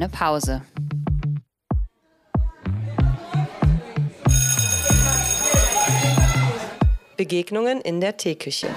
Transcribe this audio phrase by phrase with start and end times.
[0.00, 0.62] kleine Pause.
[7.18, 8.68] Begegnungen in der Teeküche.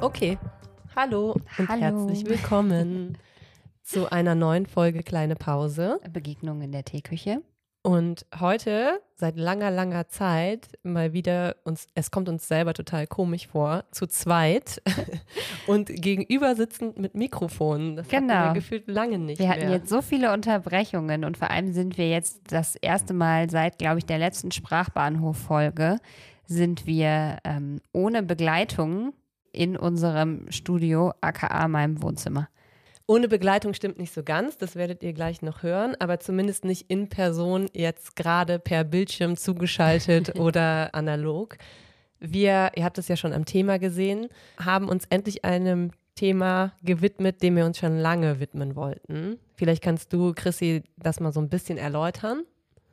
[0.00, 0.38] Okay,
[0.96, 1.80] hallo und Hallo.
[1.80, 3.18] herzlich willkommen
[3.82, 6.00] zu einer neuen Folge Kleine Pause.
[6.10, 7.42] Begegnung in der Teeküche.
[7.82, 13.46] Und heute, seit langer, langer Zeit, mal wieder uns, es kommt uns selber total komisch
[13.46, 14.82] vor, zu zweit
[15.68, 17.96] und gegenüber sitzend mit Mikrofonen.
[17.96, 18.46] Das hatten Genau.
[18.46, 19.70] wir gefühlt lange nicht Wir hatten mehr.
[19.70, 23.98] jetzt so viele Unterbrechungen und vor allem sind wir jetzt das erste Mal seit, glaube
[23.98, 25.98] ich, der letzten Sprachbahnhof-Folge
[26.46, 29.12] sind wir ähm, ohne Begleitung
[29.52, 32.48] in unserem Studio, aka meinem Wohnzimmer.
[33.10, 36.90] Ohne Begleitung stimmt nicht so ganz, das werdet ihr gleich noch hören, aber zumindest nicht
[36.90, 41.56] in Person jetzt gerade per Bildschirm zugeschaltet oder analog.
[42.20, 44.28] Wir, ihr habt es ja schon am Thema gesehen,
[44.62, 49.38] haben uns endlich einem Thema gewidmet, dem wir uns schon lange widmen wollten.
[49.54, 52.42] Vielleicht kannst du, Chrissy, das mal so ein bisschen erläutern.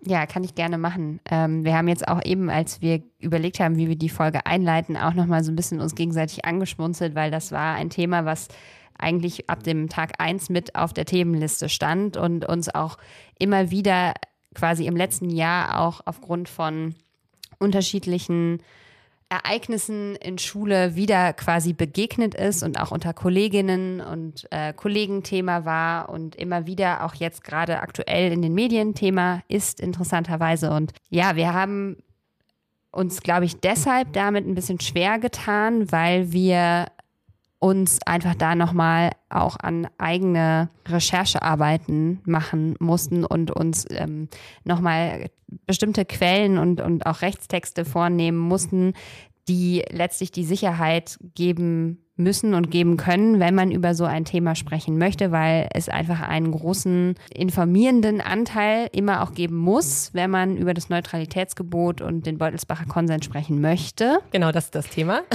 [0.06, 1.20] Ja, kann ich gerne machen.
[1.30, 4.96] Ähm, wir haben jetzt auch eben, als wir überlegt haben, wie wir die Folge einleiten,
[4.96, 8.48] auch nochmal so ein bisschen uns gegenseitig angeschmunzelt, weil das war ein Thema, was
[8.98, 12.98] eigentlich ab dem Tag eins mit auf der Themenliste stand und uns auch
[13.38, 14.14] immer wieder
[14.54, 16.96] quasi im letzten Jahr auch aufgrund von
[17.60, 18.62] unterschiedlichen
[19.28, 25.66] Ereignissen in Schule wieder quasi begegnet ist und auch unter Kolleginnen und äh, Kollegen Thema
[25.66, 30.70] war und immer wieder auch jetzt gerade aktuell in den Medien Thema ist, interessanterweise.
[30.70, 31.98] Und ja, wir haben
[32.92, 36.86] uns, glaube ich, deshalb damit ein bisschen schwer getan, weil wir
[37.66, 44.30] uns einfach da nochmal auch an eigene Recherchearbeiten machen mussten und uns ähm,
[44.66, 45.32] nochmal
[45.66, 48.94] bestimmte Quellen und, und auch Rechtstexte vornehmen mussten,
[49.48, 54.56] die letztlich die Sicherheit geben müssen und geben können, wenn man über so ein Thema
[54.56, 60.58] sprechen möchte, weil es einfach einen großen informierenden Anteil immer auch geben muss, wenn man
[60.58, 64.20] über das Neutralitätsgebot und den Beutelsbacher Konsens sprechen möchte.
[64.32, 65.22] Genau, das ist das Thema.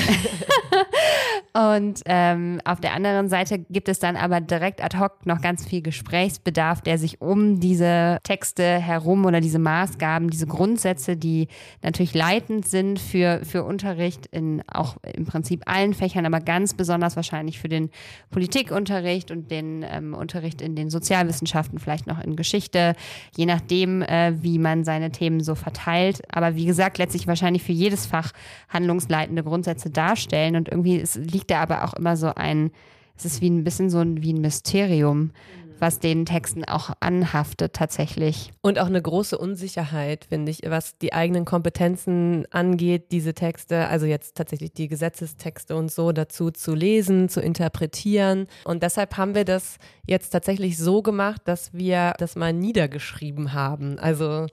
[1.53, 5.67] Und ähm, auf der anderen Seite gibt es dann aber direkt ad hoc noch ganz
[5.67, 11.49] viel Gesprächsbedarf, der sich um diese Texte herum oder diese Maßgaben, diese Grundsätze, die
[11.83, 17.17] natürlich leitend sind für, für Unterricht in auch im Prinzip allen Fächern, aber ganz besonders
[17.17, 17.91] wahrscheinlich für den
[18.31, 22.95] Politikunterricht und den ähm, Unterricht in den Sozialwissenschaften, vielleicht noch in Geschichte,
[23.37, 26.23] je nachdem, äh, wie man seine Themen so verteilt.
[26.35, 28.33] Aber wie gesagt, letztlich wahrscheinlich für jedes Fach
[28.69, 30.57] handlungsleitende Grundsätze darstellen.
[30.57, 32.71] Und irgendwie es liegt da aber auch immer so ein,
[33.17, 35.31] es ist wie ein bisschen so ein, wie ein Mysterium,
[35.81, 38.53] was den Texten auch anhaftet tatsächlich.
[38.61, 44.07] Und auch eine große Unsicherheit, finde ich, was die eigenen Kompetenzen angeht, diese Texte, also
[44.07, 48.47] jetzt tatsächlich die Gesetzestexte und so dazu zu lesen, zu interpretieren.
[48.65, 53.99] Und deshalb haben wir das jetzt tatsächlich so gemacht, dass wir das mal niedergeschrieben haben.
[53.99, 54.47] Also,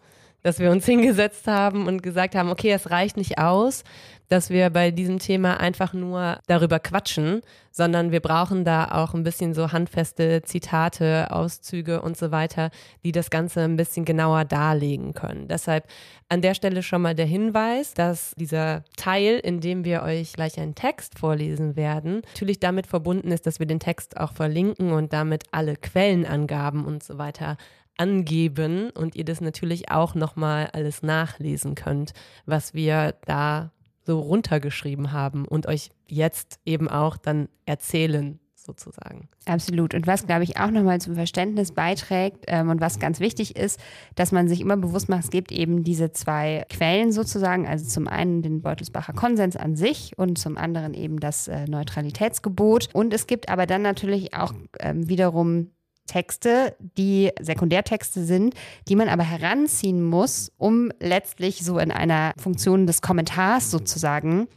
[0.43, 3.83] dass wir uns hingesetzt haben und gesagt haben, okay, es reicht nicht aus,
[4.29, 9.23] dass wir bei diesem Thema einfach nur darüber quatschen, sondern wir brauchen da auch ein
[9.23, 12.71] bisschen so handfeste Zitate, Auszüge und so weiter,
[13.03, 15.47] die das Ganze ein bisschen genauer darlegen können.
[15.47, 15.87] Deshalb
[16.27, 20.59] an der Stelle schon mal der Hinweis, dass dieser Teil, in dem wir euch gleich
[20.59, 25.13] einen Text vorlesen werden, natürlich damit verbunden ist, dass wir den Text auch verlinken und
[25.13, 27.57] damit alle Quellenangaben und so weiter
[27.97, 32.13] angeben und ihr das natürlich auch nochmal alles nachlesen könnt,
[32.45, 33.71] was wir da
[34.05, 39.29] so runtergeschrieben haben und euch jetzt eben auch dann erzählen sozusagen.
[39.45, 39.95] Absolut.
[39.95, 43.79] Und was, glaube ich, auch nochmal zum Verständnis beiträgt ähm, und was ganz wichtig ist,
[44.15, 48.07] dass man sich immer bewusst macht, es gibt eben diese zwei Quellen sozusagen, also zum
[48.07, 52.89] einen den Beutelsbacher Konsens an sich und zum anderen eben das äh, Neutralitätsgebot.
[52.93, 55.71] Und es gibt aber dann natürlich auch ähm, wiederum
[56.07, 58.55] Texte, die Sekundärtexte sind,
[58.87, 64.47] die man aber heranziehen muss, um letztlich so in einer Funktion des Kommentars sozusagen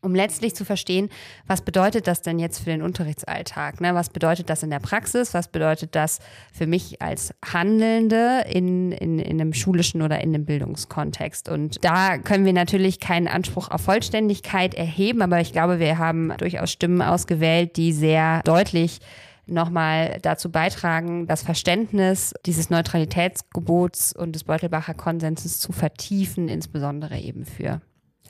[0.00, 1.08] um letztlich zu verstehen,
[1.46, 3.80] was bedeutet das denn jetzt für den Unterrichtsalltag?
[3.80, 3.94] Ne?
[3.94, 5.34] Was bedeutet das in der Praxis?
[5.34, 6.20] Was bedeutet das
[6.52, 11.48] für mich als Handelnde in, in, in einem schulischen oder in einem Bildungskontext?
[11.48, 16.32] Und da können wir natürlich keinen Anspruch auf Vollständigkeit erheben, aber ich glaube, wir haben
[16.38, 19.00] durchaus Stimmen ausgewählt, die sehr deutlich
[19.48, 27.44] nochmal dazu beitragen, das Verständnis dieses Neutralitätsgebots und des Beutelbacher Konsenses zu vertiefen, insbesondere eben
[27.44, 27.80] für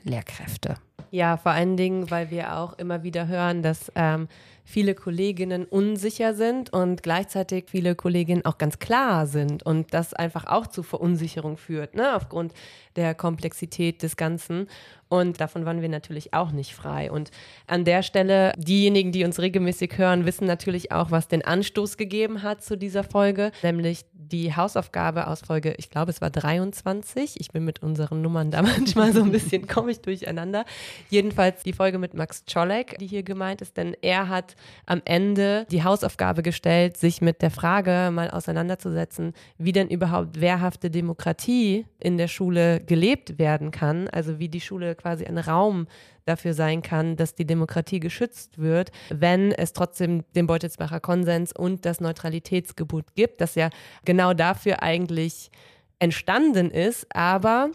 [0.03, 0.75] Lehrkräfte.
[1.11, 4.27] Ja, vor allen Dingen, weil wir auch immer wieder hören, dass ähm,
[4.69, 10.45] viele Kolleginnen unsicher sind und gleichzeitig viele Kolleginnen auch ganz klar sind und das einfach
[10.45, 12.53] auch zu Verunsicherung führt, ne, aufgrund
[12.95, 14.67] der Komplexität des Ganzen.
[15.07, 17.11] Und davon waren wir natürlich auch nicht frei.
[17.11, 17.31] Und
[17.65, 22.43] an der Stelle, diejenigen, die uns regelmäßig hören, wissen natürlich auch, was den Anstoß gegeben
[22.43, 27.39] hat zu dieser Folge, nämlich die Hausaufgabe aus Folge, ich glaube, es war 23.
[27.39, 30.65] Ich bin mit unseren Nummern da manchmal so ein bisschen, komme ich durcheinander.
[31.09, 34.55] Jedenfalls die Folge mit Max Czolek, die hier gemeint ist, denn er hat
[34.85, 40.89] am Ende die Hausaufgabe gestellt, sich mit der Frage mal auseinanderzusetzen, wie denn überhaupt wehrhafte
[40.89, 45.87] Demokratie in der Schule gelebt werden kann, also wie die Schule quasi ein Raum
[46.25, 51.85] dafür sein kann, dass die Demokratie geschützt wird, wenn es trotzdem den Beutelsbacher Konsens und
[51.85, 53.69] das Neutralitätsgebot gibt, das ja
[54.05, 55.49] genau dafür eigentlich
[55.97, 57.71] entstanden ist, aber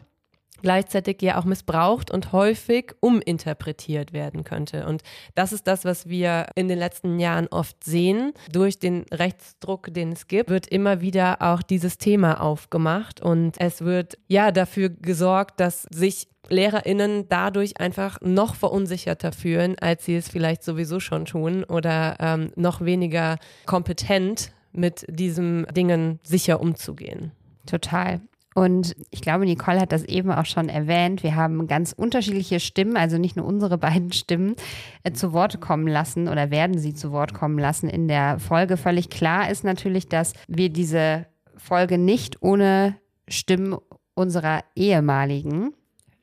[0.65, 4.87] gleichzeitig ja auch missbraucht und häufig uminterpretiert werden könnte.
[4.87, 5.03] Und
[5.35, 8.33] das ist das, was wir in den letzten Jahren oft sehen.
[8.51, 13.83] Durch den Rechtsdruck, den es gibt, wird immer wieder auch dieses Thema aufgemacht und es
[13.83, 20.31] wird ja dafür gesorgt, dass sich LehrerInnen dadurch einfach noch verunsicherter fühlen, als sie es
[20.31, 27.33] vielleicht sowieso schon tun oder ähm, noch weniger kompetent mit diesen Dingen sicher umzugehen.
[27.67, 28.23] Total.
[28.55, 31.25] Und ich glaube, Nicole hat das eben auch schon erwähnt.
[31.25, 34.55] Wir haben ganz unterschiedliche Stimmen, also nicht nur unsere beiden Stimmen,
[35.03, 38.77] äh, zu Wort kommen lassen oder werden sie zu Wort kommen lassen in der Folge.
[38.77, 42.97] Völlig klar ist natürlich, dass wir diese Folge nicht ohne
[43.29, 43.77] Stimmen
[44.15, 45.75] unserer ehemaligen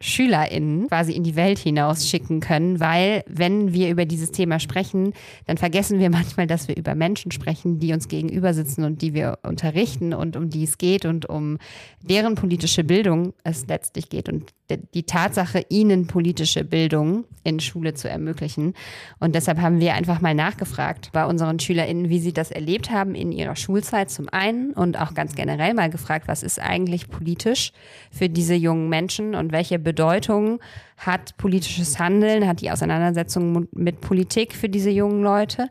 [0.01, 5.13] SchülerInnen quasi in die Welt hinaus schicken können, weil wenn wir über dieses Thema sprechen,
[5.45, 9.13] dann vergessen wir manchmal, dass wir über Menschen sprechen, die uns gegenüber sitzen und die
[9.13, 11.57] wir unterrichten und um die es geht und um
[12.01, 14.27] deren politische Bildung es letztlich geht.
[14.27, 18.73] Und die Tatsache, ihnen politische Bildung in Schule zu ermöglichen.
[19.19, 23.15] Und deshalb haben wir einfach mal nachgefragt bei unseren SchülerInnen, wie sie das erlebt haben
[23.15, 27.71] in ihrer Schulzeit zum einen und auch ganz generell mal gefragt, was ist eigentlich politisch
[28.11, 30.59] für diese jungen Menschen und welche Bedeutung
[30.97, 35.69] hat politisches Handeln, hat die Auseinandersetzung mit Politik für diese jungen Leute.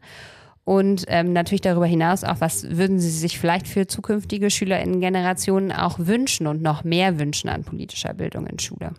[0.71, 5.99] Und ähm, natürlich darüber hinaus auch, was würden Sie sich vielleicht für zukünftige SchülerInnen-Generationen auch
[5.99, 8.93] wünschen und noch mehr wünschen an politischer Bildung in Schule?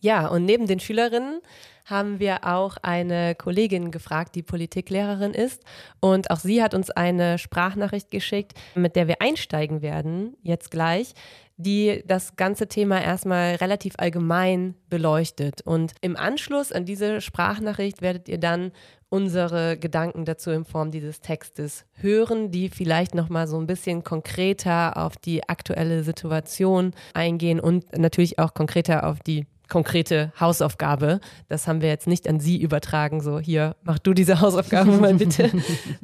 [0.00, 1.40] Ja, und neben den Schülerinnen
[1.84, 5.62] haben wir auch eine Kollegin gefragt, die Politiklehrerin ist.
[6.00, 11.14] Und auch sie hat uns eine Sprachnachricht geschickt, mit der wir einsteigen werden, jetzt gleich,
[11.56, 15.62] die das ganze Thema erstmal relativ allgemein beleuchtet.
[15.62, 18.72] Und im Anschluss an diese Sprachnachricht werdet ihr dann
[19.08, 24.02] unsere Gedanken dazu in Form dieses Textes hören, die vielleicht noch mal so ein bisschen
[24.02, 31.20] konkreter auf die aktuelle Situation eingehen und natürlich auch konkreter auf die konkrete Hausaufgabe.
[31.48, 35.14] Das haben wir jetzt nicht an Sie übertragen, so hier, mach du diese Hausaufgabe mal
[35.14, 35.50] bitte,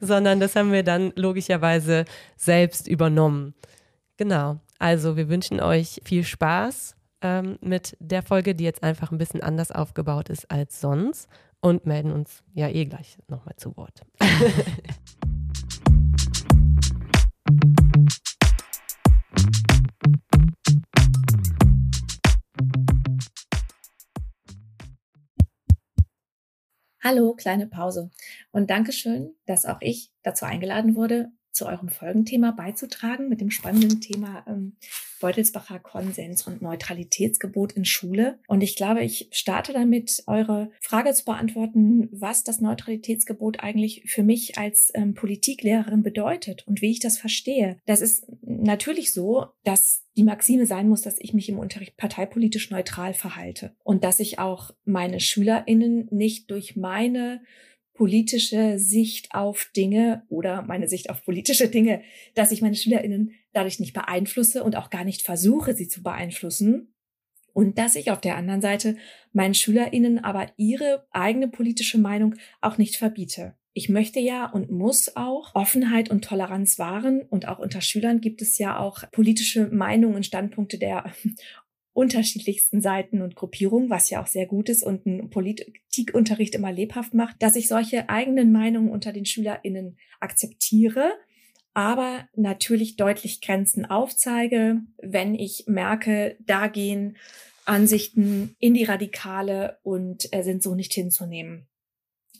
[0.00, 2.04] sondern das haben wir dann logischerweise
[2.36, 3.54] selbst übernommen.
[4.16, 4.60] Genau.
[4.82, 9.42] Also wir wünschen euch viel Spaß ähm, mit der Folge, die jetzt einfach ein bisschen
[9.42, 11.28] anders aufgebaut ist als sonst
[11.60, 14.00] und melden uns ja eh gleich nochmal zu Wort.
[27.02, 28.10] Hallo, kleine Pause.
[28.50, 34.00] Und Dankeschön, dass auch ich dazu eingeladen wurde, zu eurem Folgenthema beizutragen mit dem spannenden
[34.00, 34.76] Thema ähm,
[35.20, 38.38] Beutelsbacher Konsens und Neutralitätsgebot in Schule.
[38.46, 44.22] Und ich glaube, ich starte damit, eure Frage zu beantworten, was das Neutralitätsgebot eigentlich für
[44.22, 47.78] mich als ähm, Politiklehrerin bedeutet und wie ich das verstehe.
[47.86, 52.70] Das ist natürlich so, dass die Maxime sein muss, dass ich mich im Unterricht parteipolitisch
[52.70, 57.42] neutral verhalte und dass ich auch meine SchülerInnen nicht durch meine
[58.00, 62.00] politische Sicht auf Dinge oder meine Sicht auf politische Dinge,
[62.34, 66.94] dass ich meine SchülerInnen dadurch nicht beeinflusse und auch gar nicht versuche, sie zu beeinflussen.
[67.52, 68.96] Und dass ich auf der anderen Seite
[69.34, 73.54] meinen SchülerInnen aber ihre eigene politische Meinung auch nicht verbiete.
[73.74, 78.40] Ich möchte ja und muss auch Offenheit und Toleranz wahren und auch unter Schülern gibt
[78.40, 81.04] es ja auch politische Meinungen und Standpunkte der
[82.00, 87.12] unterschiedlichsten Seiten und Gruppierungen, was ja auch sehr gut ist und einen Politikunterricht immer lebhaft
[87.12, 91.12] macht, dass ich solche eigenen Meinungen unter den SchülerInnen akzeptiere,
[91.74, 97.18] aber natürlich deutlich Grenzen aufzeige, wenn ich merke, da gehen
[97.66, 101.66] Ansichten in die Radikale und äh, sind so nicht hinzunehmen.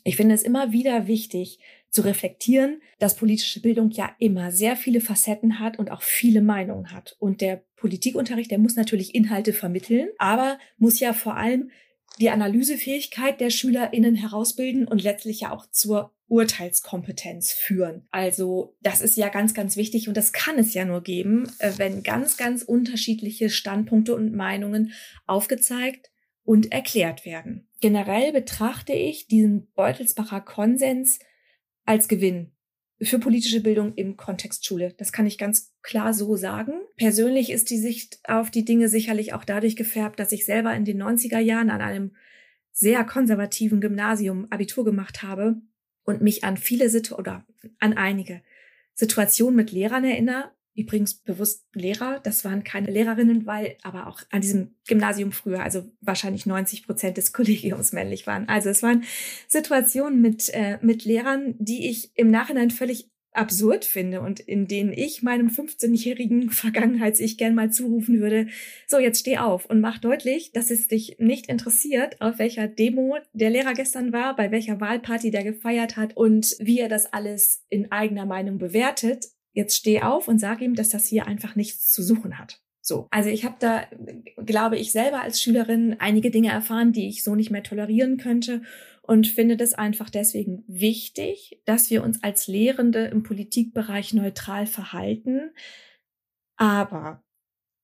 [0.03, 5.01] Ich finde es immer wieder wichtig zu reflektieren, dass politische Bildung ja immer sehr viele
[5.01, 7.15] Facetten hat und auch viele Meinungen hat.
[7.19, 11.69] Und der Politikunterricht, der muss natürlich Inhalte vermitteln, aber muss ja vor allem
[12.19, 18.07] die Analysefähigkeit der SchülerInnen herausbilden und letztlich ja auch zur Urteilskompetenz führen.
[18.11, 21.73] Also das ist ja ganz, ganz wichtig und das kann es ja nur geben, äh,
[21.77, 24.93] wenn ganz, ganz unterschiedliche Standpunkte und Meinungen
[25.25, 26.10] aufgezeigt
[26.43, 27.67] und erklärt werden.
[27.81, 31.19] Generell betrachte ich diesen Beutelsbacher Konsens
[31.85, 32.51] als Gewinn
[33.01, 34.93] für politische Bildung im Kontext Schule.
[34.97, 36.73] Das kann ich ganz klar so sagen.
[36.97, 40.85] Persönlich ist die Sicht auf die Dinge sicherlich auch dadurch gefärbt, dass ich selber in
[40.85, 42.15] den 90er Jahren an einem
[42.71, 45.61] sehr konservativen Gymnasium Abitur gemacht habe
[46.03, 47.45] und mich an viele Situ oder
[47.79, 48.41] an einige
[48.93, 54.41] Situationen mit Lehrern erinnere, übrigens bewusst Lehrer, das waren keine Lehrerinnen, weil aber auch an
[54.41, 58.47] diesem Gymnasium früher, also wahrscheinlich 90 Prozent des Kollegiums männlich waren.
[58.47, 59.03] Also es waren
[59.47, 64.91] Situationen mit, äh, mit Lehrern, die ich im Nachhinein völlig absurd finde und in denen
[64.91, 68.47] ich meinem 15-jährigen Vergangenheits-Ich gern mal zurufen würde,
[68.87, 73.17] so jetzt steh auf und mach deutlich, dass es dich nicht interessiert, auf welcher Demo
[73.33, 77.63] der Lehrer gestern war, bei welcher Wahlparty der gefeiert hat und wie er das alles
[77.69, 81.91] in eigener Meinung bewertet, jetzt steh auf und sag ihm, dass das hier einfach nichts
[81.91, 82.61] zu suchen hat.
[82.81, 83.83] So, also ich habe da,
[84.43, 88.63] glaube ich, selber als Schülerin einige Dinge erfahren, die ich so nicht mehr tolerieren könnte
[89.03, 95.51] und finde das einfach deswegen wichtig, dass wir uns als Lehrende im Politikbereich neutral verhalten.
[96.55, 97.23] Aber,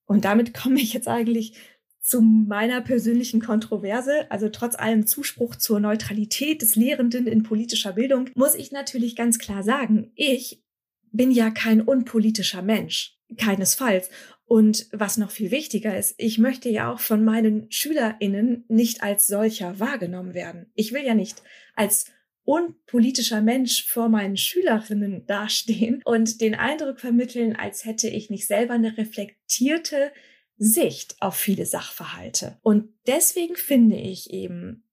[0.06, 1.54] und damit komme ich jetzt eigentlich
[2.02, 8.30] zu meiner persönlichen Kontroverse, also trotz allem Zuspruch zur Neutralität des Lehrenden in politischer Bildung,
[8.34, 10.64] muss ich natürlich ganz klar sagen, ich
[11.18, 14.10] bin ja kein unpolitischer Mensch, keinesfalls.
[14.46, 19.28] Und was noch viel wichtiger ist, ich möchte ja auch von meinen Schülerinnen nicht als
[19.28, 20.72] solcher wahrgenommen werden.
[20.74, 21.44] Ich will ja nicht
[21.76, 22.06] als
[22.46, 28.76] unpolitischer Mensch vor meinen Schülerinnen dastehen und den Eindruck vermitteln, als hätte ich nicht selber
[28.76, 30.14] eine reflektierte
[30.58, 32.58] Sicht auf viele Sachverhalte.
[32.62, 34.86] Und deswegen finde ich eben,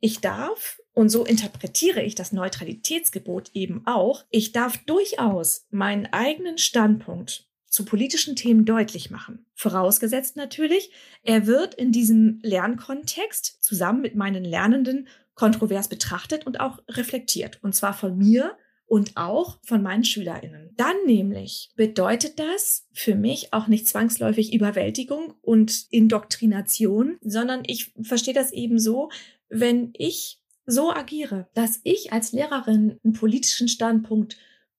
[0.00, 4.24] ich darf und so interpretiere ich das Neutralitätsgebot eben auch.
[4.30, 9.46] Ich darf durchaus meinen eigenen Standpunkt zu politischen Themen deutlich machen.
[9.54, 10.90] Vorausgesetzt natürlich,
[11.22, 17.60] er wird in diesem Lernkontext zusammen mit meinen Lernenden kontrovers betrachtet und auch reflektiert.
[17.62, 20.70] Und zwar von mir und auch von meinen SchülerInnen.
[20.76, 28.34] Dann nämlich bedeutet das für mich auch nicht zwangsläufig Überwältigung und Indoktrination, sondern ich verstehe
[28.34, 29.10] das eben so,
[29.48, 30.37] wenn ich
[30.68, 34.36] so agiere, dass ich als Lehrerin einen politischen Standpunkt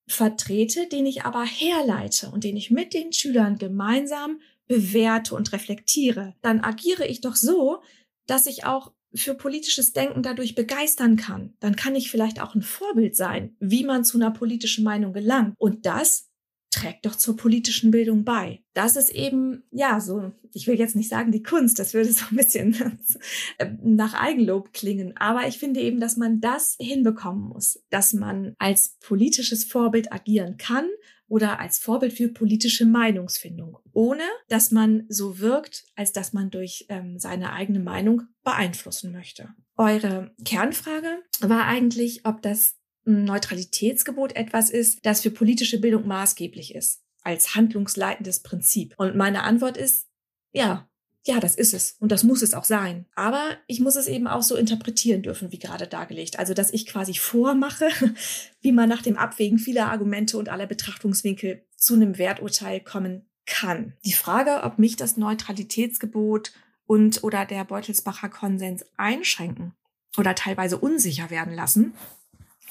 [0.08, 6.36] vertrete, den ich aber herleite und den ich mit den Schülern gemeinsam bewerte und reflektiere,
[6.42, 7.82] dann agiere ich doch so,
[8.28, 11.56] dass ich auch für politisches Denken dadurch begeistern kann.
[11.60, 15.56] Dann kann ich vielleicht auch ein Vorbild sein, wie man zu einer politischen Meinung gelangt.
[15.58, 16.29] Und das
[16.72, 18.62] trägt doch zur politischen Bildung bei.
[18.74, 22.26] Das ist eben, ja, so, ich will jetzt nicht sagen die Kunst, das würde so
[22.30, 22.78] ein bisschen
[23.84, 28.98] nach Eigenlob klingen, aber ich finde eben, dass man das hinbekommen muss, dass man als
[29.00, 30.86] politisches Vorbild agieren kann
[31.28, 36.86] oder als Vorbild für politische Meinungsfindung, ohne dass man so wirkt, als dass man durch
[36.90, 39.50] ähm, seine eigene Meinung beeinflussen möchte.
[39.78, 47.02] Eure Kernfrage war eigentlich, ob das Neutralitätsgebot etwas ist, das für politische Bildung maßgeblich ist,
[47.24, 48.94] als handlungsleitendes Prinzip.
[48.98, 50.08] Und meine Antwort ist,
[50.52, 50.90] ja,
[51.26, 53.06] ja, das ist es und das muss es auch sein.
[53.16, 56.40] Aber ich muss es eben auch so interpretieren dürfen, wie gerade dargelegt.
[56.40, 57.90] Also, dass ich quasi vormache,
[58.62, 63.94] wie man nach dem Abwägen vieler Argumente und aller Betrachtungswinkel zu einem Werturteil kommen kann.
[64.06, 66.54] Die Frage, ob mich das Neutralitätsgebot
[66.86, 69.74] und oder der Beutelsbacher Konsens einschränken
[70.18, 71.94] oder teilweise unsicher werden lassen,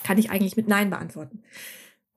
[0.04, 1.42] kann ich eigentlich mit Nein beantworten.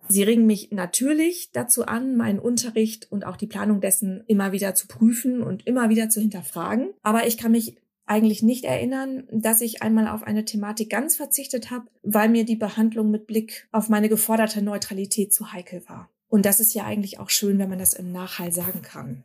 [0.07, 4.75] Sie regen mich natürlich dazu an, meinen Unterricht und auch die Planung dessen immer wieder
[4.75, 6.89] zu prüfen und immer wieder zu hinterfragen.
[7.01, 11.71] Aber ich kann mich eigentlich nicht erinnern, dass ich einmal auf eine Thematik ganz verzichtet
[11.71, 16.09] habe, weil mir die Behandlung mit Blick auf meine geforderte Neutralität zu heikel war.
[16.27, 19.23] Und das ist ja eigentlich auch schön, wenn man das im Nachhall sagen kann.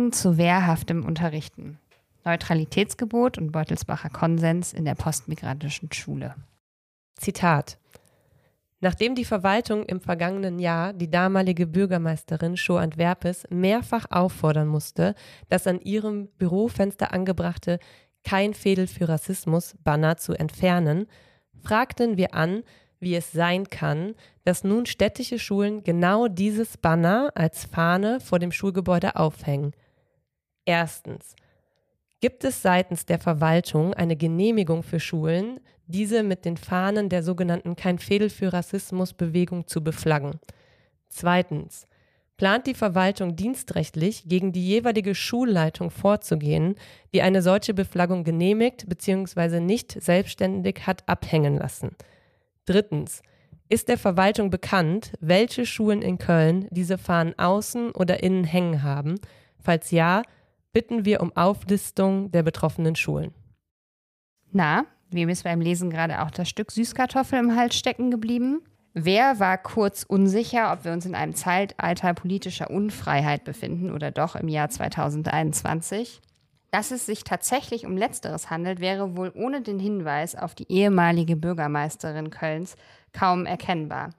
[0.00, 1.78] Gedanken zu wehrhaftem Unterrichten.
[2.24, 6.36] Neutralitätsgebot und Beutelsbacher Konsens in der postmigrantischen Schule.
[7.16, 7.76] Zitat.
[8.80, 15.14] Nachdem die Verwaltung im vergangenen Jahr die damalige Bürgermeisterin Scho Antwerpes mehrfach auffordern musste,
[15.50, 17.78] das an ihrem Bürofenster angebrachte
[18.24, 21.08] Kein Fädel für Rassismus Banner zu entfernen,
[21.62, 22.62] fragten wir an,
[23.00, 24.14] wie es sein kann,
[24.44, 29.74] dass nun städtische Schulen genau dieses Banner als Fahne vor dem Schulgebäude aufhängen.
[30.70, 31.34] Erstens.
[32.20, 35.58] Gibt es seitens der Verwaltung eine Genehmigung für Schulen,
[35.88, 40.38] diese mit den Fahnen der sogenannten Kein Fädel für Rassismus Bewegung zu beflaggen?
[41.08, 41.88] Zweitens.
[42.36, 46.76] Plant die Verwaltung dienstrechtlich gegen die jeweilige Schulleitung vorzugehen,
[47.12, 49.58] die eine solche Beflaggung genehmigt bzw.
[49.58, 51.96] nicht selbstständig hat abhängen lassen?
[52.64, 53.22] Drittens.
[53.68, 59.16] Ist der Verwaltung bekannt, welche Schulen in Köln diese Fahnen außen oder innen hängen haben?
[59.58, 60.22] Falls ja,
[60.72, 63.34] bitten wir um Auflistung der betroffenen Schulen.
[64.52, 68.62] Na, wem ist beim Lesen gerade auch das Stück Süßkartoffel im Hals stecken geblieben?
[68.92, 74.34] Wer war kurz unsicher, ob wir uns in einem Zeitalter politischer Unfreiheit befinden oder doch
[74.34, 76.20] im Jahr 2021?
[76.72, 81.36] Dass es sich tatsächlich um Letzteres handelt, wäre wohl ohne den Hinweis auf die ehemalige
[81.36, 82.76] Bürgermeisterin Kölns
[83.12, 84.10] kaum erkennbar.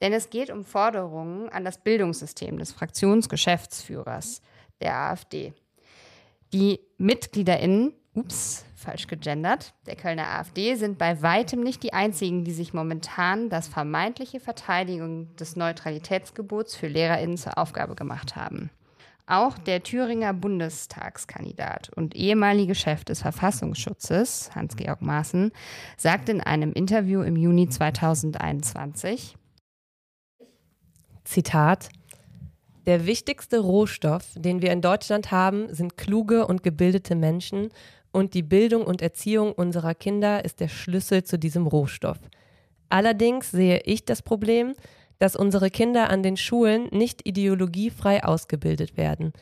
[0.00, 4.40] Denn es geht um Forderungen an das Bildungssystem des Fraktionsgeschäftsführers
[4.80, 5.52] der AfD.
[6.52, 12.50] Die MitgliederInnen, ups, falsch gegendert, der Kölner AfD sind bei weitem nicht die einzigen, die
[12.50, 18.70] sich momentan das vermeintliche Verteidigung des Neutralitätsgebots für LehrerInnen zur Aufgabe gemacht haben.
[19.26, 25.52] Auch der Thüringer Bundestagskandidat und ehemalige Chef des Verfassungsschutzes, Hans-Georg Maaßen,
[25.96, 29.36] sagte in einem Interview im Juni 2021,
[31.22, 31.90] Zitat,
[32.86, 37.70] der wichtigste Rohstoff, den wir in Deutschland haben, sind kluge und gebildete Menschen
[38.12, 42.18] und die Bildung und Erziehung unserer Kinder ist der Schlüssel zu diesem Rohstoff.
[42.88, 44.74] Allerdings sehe ich das Problem,
[45.18, 49.32] dass unsere Kinder an den Schulen nicht ideologiefrei ausgebildet werden.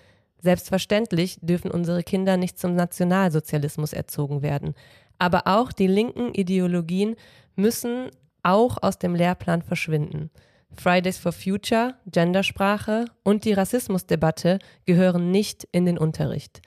[0.41, 4.75] Selbstverständlich dürfen unsere Kinder nicht zum Nationalsozialismus erzogen werden.
[5.19, 7.17] Aber auch die linken Ideologien
[7.57, 8.11] müssen
[8.43, 10.31] auch aus dem Lehrplan verschwinden.
[10.75, 16.63] Fridays for Future, Gendersprache und die Rassismusdebatte gehören nicht in den Unterricht.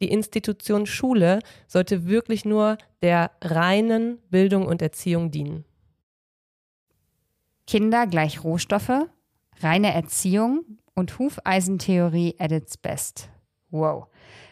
[0.00, 5.64] Die Institution Schule sollte wirklich nur der reinen Bildung und Erziehung dienen.
[7.66, 9.06] Kinder gleich Rohstoffe,
[9.60, 13.30] reine Erziehung und Hufeisentheorie at its best.
[13.70, 14.06] Wow.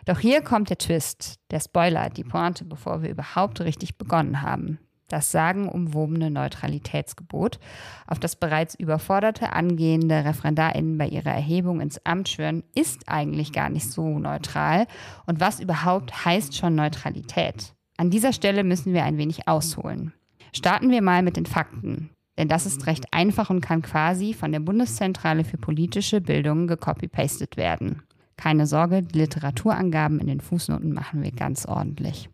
[0.06, 4.78] Doch hier kommt der Twist, der Spoiler, die Pointe, bevor wir überhaupt richtig begonnen haben
[5.08, 7.58] das sagenumwobene Neutralitätsgebot,
[8.06, 13.70] auf das bereits überforderte angehende ReferendarInnen bei ihrer Erhebung ins Amt schwören, ist eigentlich gar
[13.70, 14.86] nicht so neutral.
[15.26, 17.74] Und was überhaupt heißt schon Neutralität?
[17.96, 20.12] An dieser Stelle müssen wir ein wenig ausholen.
[20.52, 24.52] Starten wir mal mit den Fakten, denn das ist recht einfach und kann quasi von
[24.52, 28.02] der Bundeszentrale für politische Bildung gecopy-pastet werden.
[28.36, 32.28] Keine Sorge, die Literaturangaben in den Fußnoten machen wir ganz ordentlich.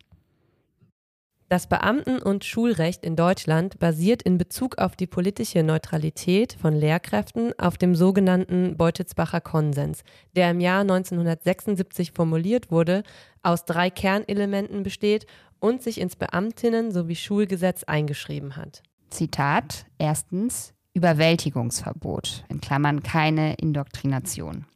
[1.50, 7.58] Das Beamten- und Schulrecht in Deutschland basiert in Bezug auf die politische Neutralität von Lehrkräften
[7.58, 10.04] auf dem sogenannten Beutelsbacher Konsens,
[10.36, 13.02] der im Jahr 1976 formuliert wurde,
[13.42, 15.26] aus drei Kernelementen besteht
[15.58, 18.84] und sich ins Beamtinnen- sowie Schulgesetz eingeschrieben hat.
[19.08, 24.66] Zitat: Erstens Überwältigungsverbot, in Klammern keine Indoktrination.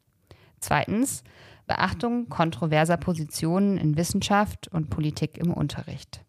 [0.58, 1.22] Zweitens
[1.68, 6.23] Beachtung kontroverser Positionen in Wissenschaft und Politik im Unterricht.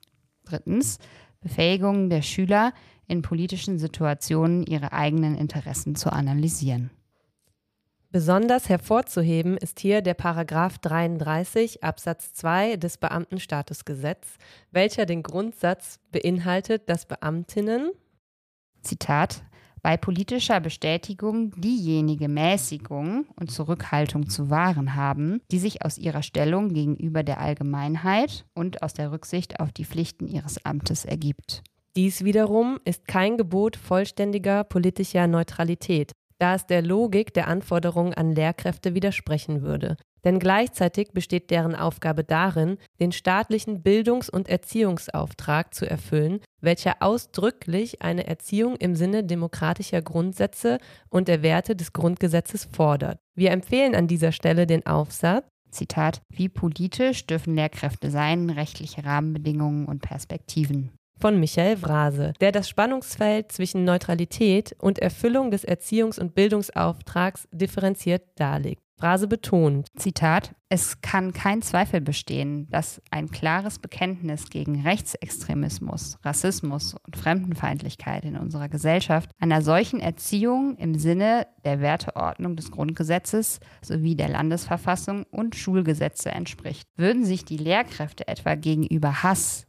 [0.46, 1.00] Drittens,
[1.42, 2.74] Befähigung der Schüler,
[3.08, 6.90] in politischen Situationen ihre eigenen Interessen zu analysieren.
[8.12, 14.38] Besonders hervorzuheben ist hier der Paragraph 33 Absatz 2 des Beamtenstatusgesetz,
[14.72, 17.92] welcher den Grundsatz beinhaltet, dass Beamtinnen
[18.82, 19.44] Zitat
[19.86, 26.74] bei politischer Bestätigung diejenige Mäßigung und Zurückhaltung zu wahren haben, die sich aus ihrer Stellung
[26.74, 31.62] gegenüber der Allgemeinheit und aus der Rücksicht auf die Pflichten ihres Amtes ergibt.
[31.96, 38.32] Dies wiederum ist kein Gebot vollständiger politischer Neutralität, da es der Logik der Anforderungen an
[38.32, 39.98] Lehrkräfte widersprechen würde.
[40.26, 48.02] Denn gleichzeitig besteht deren Aufgabe darin, den staatlichen Bildungs- und Erziehungsauftrag zu erfüllen, welcher ausdrücklich
[48.02, 53.20] eine Erziehung im Sinne demokratischer Grundsätze und der Werte des Grundgesetzes fordert.
[53.36, 59.86] Wir empfehlen an dieser Stelle den Aufsatz Zitat, wie politisch dürfen Lehrkräfte sein, rechtliche Rahmenbedingungen
[59.86, 66.36] und Perspektiven von Michael Vrase, der das Spannungsfeld zwischen Neutralität und Erfüllung des Erziehungs- und
[66.36, 68.85] Bildungsauftrags differenziert darlegt.
[68.98, 69.88] Phrase betont.
[69.98, 78.24] Zitat: Es kann kein Zweifel bestehen, dass ein klares Bekenntnis gegen Rechtsextremismus, Rassismus und Fremdenfeindlichkeit
[78.24, 85.24] in unserer Gesellschaft einer solchen Erziehung im Sinne der Werteordnung des Grundgesetzes sowie der Landesverfassung
[85.30, 86.88] und Schulgesetze entspricht.
[86.96, 89.68] Würden sich die Lehrkräfte etwa gegenüber Hass,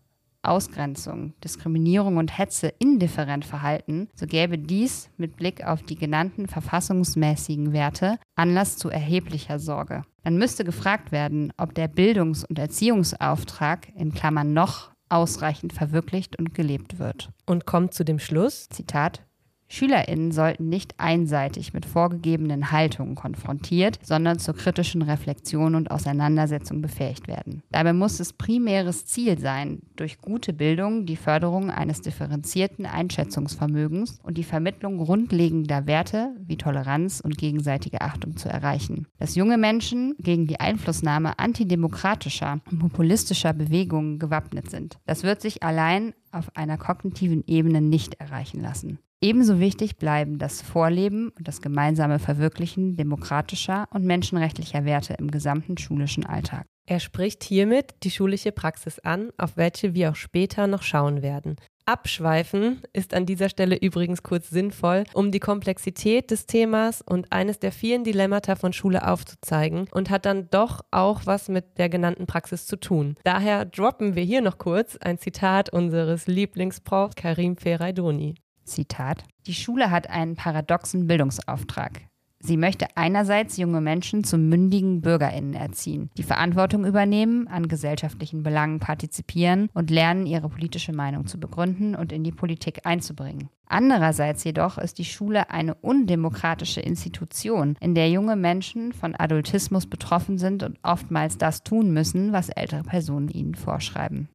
[0.49, 7.73] Ausgrenzung, Diskriminierung und Hetze indifferent verhalten, so gäbe dies mit Blick auf die genannten verfassungsmäßigen
[7.73, 10.03] Werte Anlass zu erheblicher Sorge.
[10.25, 16.55] Dann müsste gefragt werden, ob der Bildungs- und Erziehungsauftrag in Klammern noch ausreichend verwirklicht und
[16.55, 17.31] gelebt wird.
[17.47, 19.23] Und kommt zu dem Schluss, Zitat,
[19.69, 27.29] SchülerInnen sollten nicht einseitig mit vorgegebenen Haltungen konfrontiert, sondern zur kritischen Reflexion und Auseinandersetzung befähigt
[27.29, 27.63] werden.
[27.71, 34.39] Dabei muss es primäres Ziel sein, durch gute Bildung die Förderung eines differenzierten Einschätzungsvermögens und
[34.39, 39.07] die Vermittlung grundlegender Werte wie Toleranz und gegenseitige Achtung zu erreichen.
[39.19, 44.99] Dass junge Menschen gegen die Einflussnahme antidemokratischer und populistischer Bewegungen gewappnet sind.
[45.07, 48.99] Das wird sich allein auf einer kognitiven Ebene nicht erreichen lassen.
[49.21, 55.79] Ebenso wichtig bleiben das Vorleben und das gemeinsame Verwirklichen demokratischer und menschenrechtlicher Werte im gesamten
[55.79, 56.67] schulischen Alltag.
[56.85, 61.57] Er spricht hiermit die schulische Praxis an, auf welche wir auch später noch schauen werden.
[61.87, 67.61] Abschweifen ist an dieser Stelle übrigens kurz sinnvoll, um die Komplexität des Themas und eines
[67.61, 72.27] der vielen Dilemmata von Schule aufzuzeigen und hat dann doch auch was mit der genannten
[72.27, 73.15] Praxis zu tun.
[73.23, 78.35] Daher droppen wir hier noch kurz ein Zitat unseres Lieblingsprofs Karim Ferraidoni.
[78.65, 82.01] Zitat, die Schule hat einen paradoxen Bildungsauftrag.
[82.39, 88.79] Sie möchte einerseits junge Menschen zu mündigen Bürgerinnen erziehen, die Verantwortung übernehmen, an gesellschaftlichen Belangen
[88.79, 93.49] partizipieren und lernen, ihre politische Meinung zu begründen und in die Politik einzubringen.
[93.69, 100.39] Andererseits jedoch ist die Schule eine undemokratische Institution, in der junge Menschen von Adultismus betroffen
[100.39, 104.29] sind und oftmals das tun müssen, was ältere Personen ihnen vorschreiben.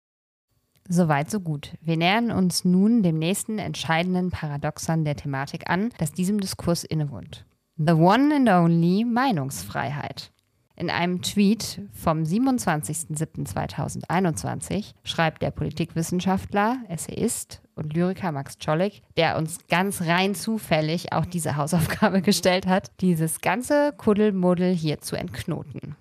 [0.89, 1.75] Soweit, so gut.
[1.79, 7.45] Wir nähern uns nun dem nächsten entscheidenden Paradoxon der Thematik an, das diesem Diskurs innewohnt.
[7.77, 10.31] The one and only Meinungsfreiheit.
[10.75, 19.59] In einem Tweet vom 27.07.2021 schreibt der Politikwissenschaftler, Essayist und Lyriker Max Czolek, der uns
[19.67, 25.95] ganz rein zufällig auch diese Hausaufgabe gestellt hat, dieses ganze Kuddelmuddel hier zu entknoten.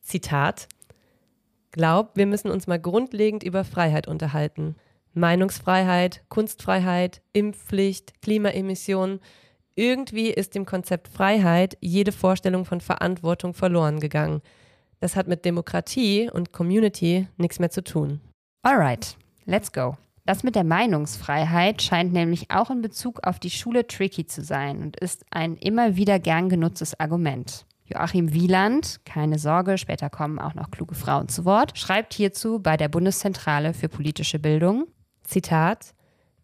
[0.00, 0.66] Zitat
[1.70, 4.76] Glaub, wir müssen uns mal grundlegend über Freiheit unterhalten.
[5.12, 9.20] Meinungsfreiheit, Kunstfreiheit, Impfpflicht, Klimaemissionen.
[9.78, 14.40] Irgendwie ist dem Konzept Freiheit jede Vorstellung von Verantwortung verloren gegangen.
[15.00, 18.20] Das hat mit Demokratie und Community nichts mehr zu tun.
[18.62, 19.98] Alright, let's go.
[20.24, 24.82] Das mit der Meinungsfreiheit scheint nämlich auch in Bezug auf die Schule tricky zu sein
[24.82, 27.66] und ist ein immer wieder gern genutztes Argument.
[27.84, 32.78] Joachim Wieland, keine Sorge, später kommen auch noch kluge Frauen zu Wort, schreibt hierzu bei
[32.78, 34.86] der Bundeszentrale für politische Bildung.
[35.22, 35.94] Zitat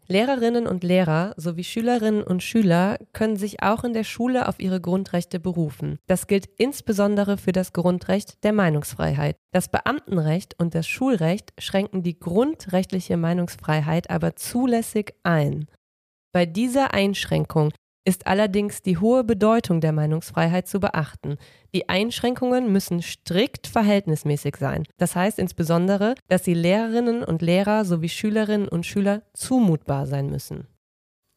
[0.08, 4.80] Lehrerinnen und Lehrer sowie Schülerinnen und Schüler können sich auch in der Schule auf ihre
[4.80, 5.98] Grundrechte berufen.
[6.06, 9.36] Das gilt insbesondere für das Grundrecht der Meinungsfreiheit.
[9.52, 15.66] Das Beamtenrecht und das Schulrecht schränken die grundrechtliche Meinungsfreiheit aber zulässig ein.
[16.32, 17.72] Bei dieser Einschränkung
[18.04, 21.36] ist allerdings die hohe Bedeutung der Meinungsfreiheit zu beachten.
[21.74, 24.84] Die Einschränkungen müssen strikt verhältnismäßig sein.
[24.98, 30.66] Das heißt insbesondere, dass sie Lehrerinnen und Lehrer sowie Schülerinnen und Schüler zumutbar sein müssen.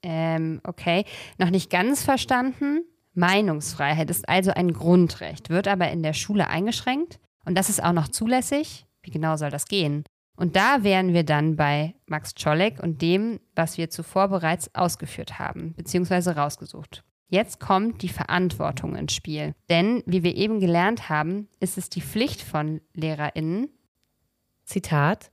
[0.03, 1.05] Ähm, okay,
[1.37, 2.83] noch nicht ganz verstanden.
[3.13, 7.93] Meinungsfreiheit ist also ein Grundrecht, wird aber in der Schule eingeschränkt und das ist auch
[7.93, 8.85] noch zulässig.
[9.03, 10.03] Wie genau soll das gehen?
[10.35, 15.39] Und da wären wir dann bei Max Czolek und dem, was wir zuvor bereits ausgeführt
[15.39, 17.03] haben, beziehungsweise rausgesucht.
[17.27, 19.55] Jetzt kommt die Verantwortung ins Spiel.
[19.69, 23.69] Denn, wie wir eben gelernt haben, ist es die Pflicht von LehrerInnen,
[24.63, 25.31] Zitat,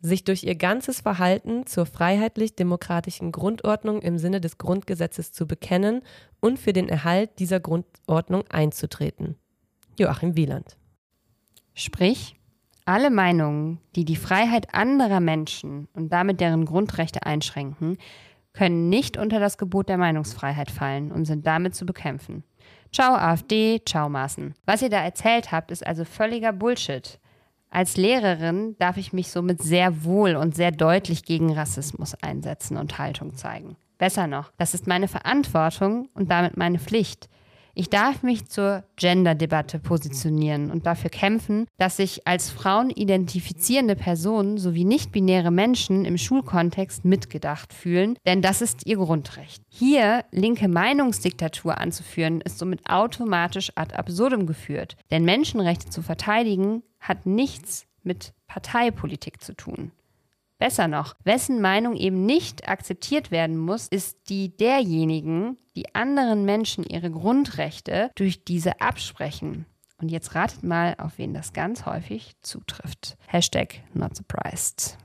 [0.00, 6.02] sich durch ihr ganzes Verhalten zur freiheitlich-demokratischen Grundordnung im Sinne des Grundgesetzes zu bekennen
[6.40, 9.36] und für den Erhalt dieser Grundordnung einzutreten.
[9.98, 10.76] Joachim Wieland.
[11.74, 12.36] Sprich,
[12.86, 17.98] alle Meinungen, die die Freiheit anderer Menschen und damit deren Grundrechte einschränken,
[18.52, 22.42] können nicht unter das Gebot der Meinungsfreiheit fallen und sind damit zu bekämpfen.
[22.92, 24.54] Ciao AfD, ciao Maßen.
[24.64, 27.18] Was ihr da erzählt habt, ist also völliger Bullshit.
[27.68, 32.98] Als Lehrerin darf ich mich somit sehr wohl und sehr deutlich gegen Rassismus einsetzen und
[32.98, 33.76] Haltung zeigen.
[33.98, 37.28] Besser noch, das ist meine Verantwortung und damit meine Pflicht.
[37.78, 44.56] Ich darf mich zur Gender-Debatte positionieren und dafür kämpfen, dass sich als Frauen identifizierende Personen
[44.56, 49.62] sowie nicht-binäre Menschen im Schulkontext mitgedacht fühlen, denn das ist ihr Grundrecht.
[49.68, 57.26] Hier linke Meinungsdiktatur anzuführen, ist somit automatisch ad absurdum geführt, denn Menschenrechte zu verteidigen hat
[57.26, 59.92] nichts mit Parteipolitik zu tun.
[60.58, 66.84] Besser noch, wessen Meinung eben nicht akzeptiert werden muss, ist die derjenigen, die anderen Menschen
[66.84, 69.66] ihre Grundrechte durch diese absprechen.
[69.98, 73.16] Und jetzt ratet mal, auf wen das ganz häufig zutrifft.
[73.26, 74.98] Hashtag not surprised.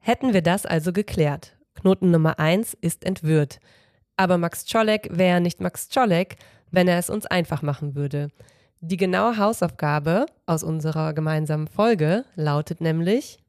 [0.00, 1.56] Hätten wir das also geklärt.
[1.74, 3.60] Knoten Nummer eins ist entwirrt.
[4.16, 6.36] Aber Max Czolek wäre nicht Max Czolek,
[6.70, 8.28] wenn er es uns einfach machen würde.
[8.80, 13.42] Die genaue Hausaufgabe aus unserer gemeinsamen Folge lautet nämlich.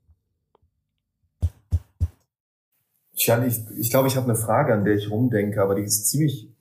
[3.15, 6.09] Tja, ich, ich glaube, ich habe eine Frage, an der ich rumdenke, aber die ist
[6.09, 6.51] ziemlich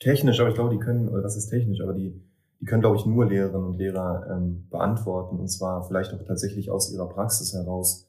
[0.00, 2.20] technisch, aber ich glaube, die können, oder was ist technisch, aber die,
[2.60, 6.70] die können, glaube ich, nur Lehrerinnen und Lehrer ähm, beantworten, und zwar vielleicht auch tatsächlich
[6.70, 8.06] aus ihrer Praxis heraus,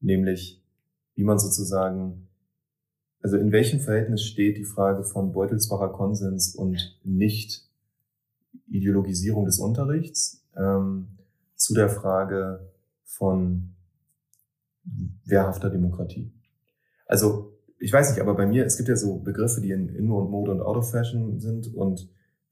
[0.00, 0.62] nämlich
[1.14, 2.28] wie man sozusagen,
[3.22, 7.71] also in welchem Verhältnis steht die Frage von Beutelsbacher Konsens und nicht
[8.66, 11.18] Ideologisierung des Unterrichts ähm,
[11.56, 12.70] zu der Frage
[13.04, 13.74] von
[15.24, 16.32] wehrhafter Demokratie.
[17.06, 20.10] Also ich weiß nicht, aber bei mir, es gibt ja so Begriffe, die in In-
[20.10, 22.08] und Mode und Out of Fashion sind und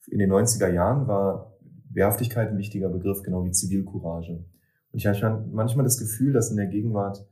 [0.09, 1.57] in den 90er Jahren war
[1.91, 4.45] Wehrhaftigkeit ein wichtiger Begriff, genau wie Zivilcourage.
[4.93, 7.27] Und ich habe manchmal das Gefühl, dass in der Gegenwart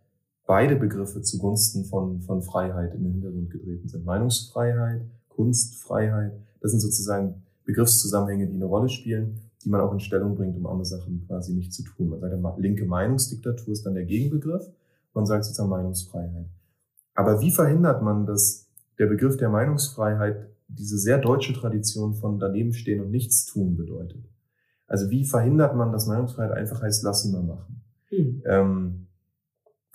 [0.47, 4.05] beide Begriffe zugunsten von, von Freiheit in den Hintergrund getreten sind.
[4.05, 10.35] Meinungsfreiheit, Kunstfreiheit, das sind sozusagen Begriffszusammenhänge, die eine Rolle spielen, die man auch in Stellung
[10.35, 12.09] bringt, um andere Sachen quasi nicht zu tun.
[12.09, 14.67] Man sagt, linke Meinungsdiktatur ist dann der Gegenbegriff.
[15.13, 16.47] Man sagt sozusagen Meinungsfreiheit.
[17.15, 22.73] Aber wie verhindert man, dass der Begriff der Meinungsfreiheit diese sehr deutsche Tradition von daneben
[22.73, 24.25] stehen und nichts tun bedeutet?
[24.87, 27.83] Also wie verhindert man, dass Meinungsfreiheit einfach heißt, lass sie mal machen?
[28.11, 28.43] Mhm.
[28.47, 29.07] Ähm,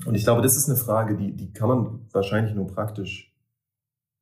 [0.05, 3.35] und ich glaube, das ist eine Frage, die, die kann man wahrscheinlich nur praktisch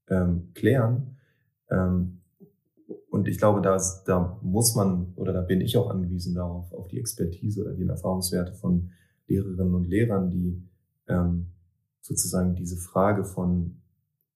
[0.08, 1.18] ähm, klären.
[1.70, 2.21] Ähm,
[3.10, 6.88] und ich glaube, da, da muss man oder da bin ich auch angewiesen darauf, auf
[6.88, 8.92] die Expertise oder die Erfahrungswerte von
[9.28, 10.68] Lehrerinnen und Lehrern, die
[11.08, 11.48] ähm,
[12.02, 13.82] sozusagen diese Frage von,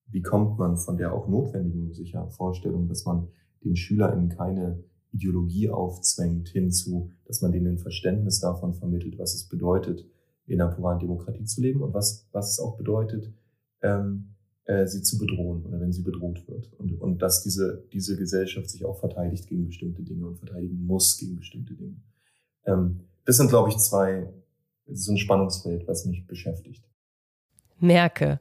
[0.08, 3.28] wie kommt man von der auch notwendigen sicher Vorstellung, dass man
[3.64, 9.48] den SchülerInnen keine Ideologie aufzwängt, hinzu, dass man denen ein Verständnis davon vermittelt, was es
[9.48, 10.06] bedeutet,
[10.46, 13.34] in einer pluralen Demokratie zu leben und was, was es auch bedeutet,
[13.82, 14.35] ähm,
[14.66, 16.72] äh, sie zu bedrohen oder wenn sie bedroht wird.
[16.78, 21.18] Und, und dass diese, diese Gesellschaft sich auch verteidigt gegen bestimmte Dinge und verteidigen muss
[21.18, 21.96] gegen bestimmte Dinge.
[22.66, 24.28] Ähm, das sind, glaube ich, zwei,
[24.92, 26.84] so ein Spannungsfeld, was mich beschäftigt.
[27.80, 28.40] Merke.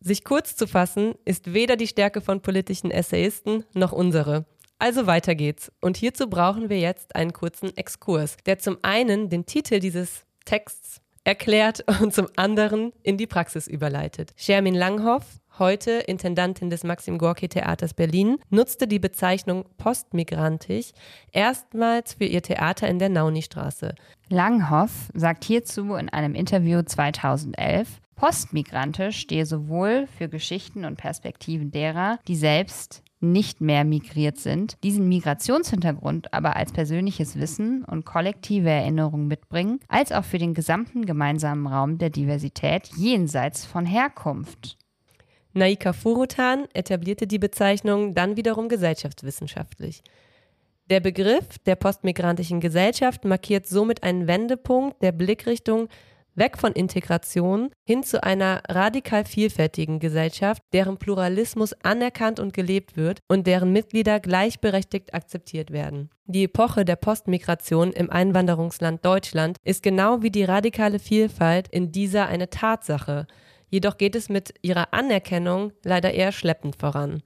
[0.00, 4.44] Sich kurz zu fassen, ist weder die Stärke von politischen Essayisten noch unsere.
[4.78, 5.72] Also weiter geht's.
[5.80, 11.00] Und hierzu brauchen wir jetzt einen kurzen Exkurs, der zum einen den Titel dieses Texts
[11.24, 14.32] erklärt und zum anderen in die Praxis überleitet.
[14.36, 15.24] Shermin Langhoff,
[15.58, 20.92] heute Intendantin des Maxim Gorki Theaters Berlin, nutzte die Bezeichnung postmigrantisch
[21.32, 23.94] erstmals für ihr Theater in der Naunistraße.
[24.28, 32.18] Langhoff sagt hierzu in einem Interview 2011, Postmigrantisch stehe sowohl für Geschichten und Perspektiven derer,
[32.26, 39.26] die selbst nicht mehr migriert sind, diesen Migrationshintergrund aber als persönliches Wissen und kollektive Erinnerung
[39.26, 44.78] mitbringen, als auch für den gesamten gemeinsamen Raum der Diversität jenseits von Herkunft.
[45.56, 50.02] Naika Furutan etablierte die Bezeichnung dann wiederum gesellschaftswissenschaftlich.
[50.90, 55.88] Der Begriff der postmigrantischen Gesellschaft markiert somit einen Wendepunkt der Blickrichtung
[56.36, 63.20] Weg von Integration hin zu einer radikal vielfältigen Gesellschaft, deren Pluralismus anerkannt und gelebt wird
[63.26, 66.10] und deren Mitglieder gleichberechtigt akzeptiert werden.
[66.26, 72.26] Die Epoche der Postmigration im Einwanderungsland Deutschland ist genau wie die radikale Vielfalt in dieser
[72.26, 73.26] eine Tatsache.
[73.68, 77.22] Jedoch geht es mit ihrer Anerkennung leider eher schleppend voran.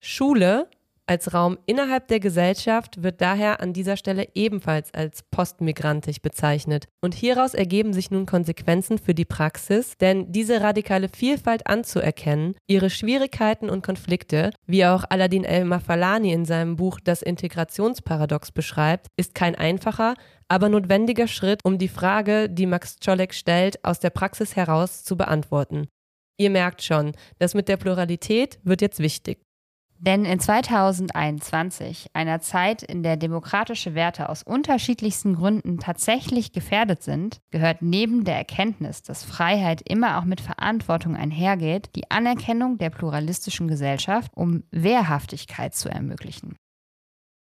[0.00, 0.68] Schule
[1.08, 6.86] als Raum innerhalb der Gesellschaft wird daher an dieser Stelle ebenfalls als postmigrantisch bezeichnet.
[7.00, 12.90] Und hieraus ergeben sich nun Konsequenzen für die Praxis, denn diese radikale Vielfalt anzuerkennen, ihre
[12.90, 19.54] Schwierigkeiten und Konflikte, wie auch Aladin El-Mafalani in seinem Buch Das Integrationsparadox beschreibt, ist kein
[19.54, 20.14] einfacher,
[20.48, 25.16] aber notwendiger Schritt, um die Frage, die Max Czolek stellt, aus der Praxis heraus zu
[25.16, 25.88] beantworten.
[26.38, 29.42] Ihr merkt schon, das mit der Pluralität wird jetzt wichtig.
[30.00, 37.40] Denn in 2021, einer Zeit, in der demokratische Werte aus unterschiedlichsten Gründen tatsächlich gefährdet sind,
[37.50, 43.66] gehört neben der Erkenntnis, dass Freiheit immer auch mit Verantwortung einhergeht, die Anerkennung der pluralistischen
[43.66, 46.54] Gesellschaft, um Wehrhaftigkeit zu ermöglichen.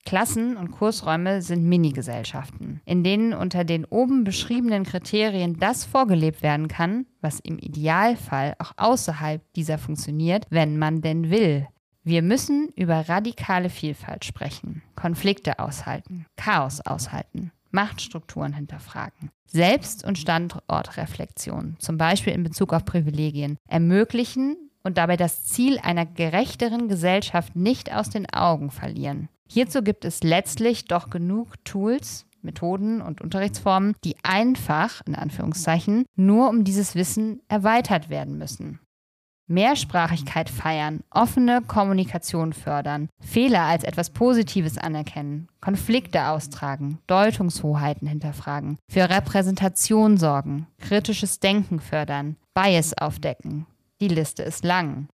[0.05, 6.67] Klassen- und Kursräume sind Minigesellschaften, in denen unter den oben beschriebenen Kriterien das vorgelebt werden
[6.67, 11.67] kann, was im Idealfall auch außerhalb dieser funktioniert, wenn man denn will.
[12.03, 21.77] Wir müssen über radikale Vielfalt sprechen, Konflikte aushalten, Chaos aushalten, Machtstrukturen hinterfragen, Selbst- und Standortreflexion,
[21.79, 27.91] zum Beispiel in Bezug auf Privilegien, ermöglichen und dabei das Ziel einer gerechteren Gesellschaft nicht
[27.91, 29.29] aus den Augen verlieren.
[29.49, 36.49] Hierzu gibt es letztlich doch genug Tools, Methoden und Unterrichtsformen, die einfach, in Anführungszeichen, nur
[36.49, 38.79] um dieses Wissen erweitert werden müssen.
[39.47, 49.07] Mehrsprachigkeit feiern, offene Kommunikation fördern, Fehler als etwas Positives anerkennen, Konflikte austragen, Deutungshoheiten hinterfragen, für
[49.07, 53.67] Repräsentation sorgen, kritisches Denken fördern, Bias aufdecken.
[54.01, 55.09] Die Liste ist lang.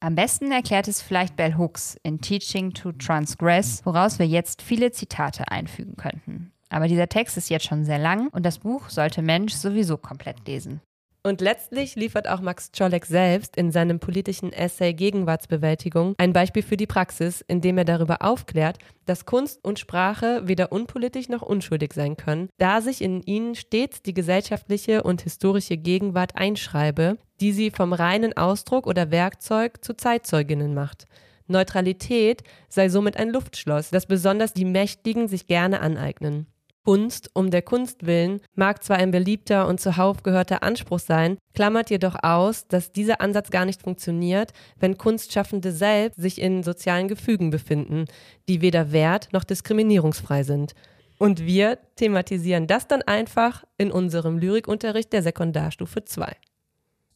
[0.00, 4.92] Am besten erklärt es vielleicht Bell Hooks in Teaching to Transgress, woraus wir jetzt viele
[4.92, 6.52] Zitate einfügen könnten.
[6.68, 10.46] Aber dieser Text ist jetzt schon sehr lang und das Buch sollte Mensch sowieso komplett
[10.46, 10.80] lesen.
[11.24, 16.76] Und letztlich liefert auch Max Czolek selbst in seinem politischen Essay Gegenwartsbewältigung ein Beispiel für
[16.76, 21.92] die Praxis, in dem er darüber aufklärt, dass Kunst und Sprache weder unpolitisch noch unschuldig
[21.92, 27.70] sein können, da sich in ihnen stets die gesellschaftliche und historische Gegenwart einschreibe, die sie
[27.70, 31.06] vom reinen Ausdruck oder Werkzeug zu Zeitzeuginnen macht.
[31.46, 36.46] Neutralität sei somit ein Luftschloss, das besonders die Mächtigen sich gerne aneignen.
[36.88, 41.90] Kunst um der Kunst willen mag zwar ein beliebter und zuhauf gehörter Anspruch sein, klammert
[41.90, 47.50] jedoch aus, dass dieser Ansatz gar nicht funktioniert, wenn Kunstschaffende selbst sich in sozialen Gefügen
[47.50, 48.06] befinden,
[48.48, 50.74] die weder wert noch diskriminierungsfrei sind.
[51.18, 56.36] Und wir thematisieren das dann einfach in unserem Lyrikunterricht der Sekundarstufe 2.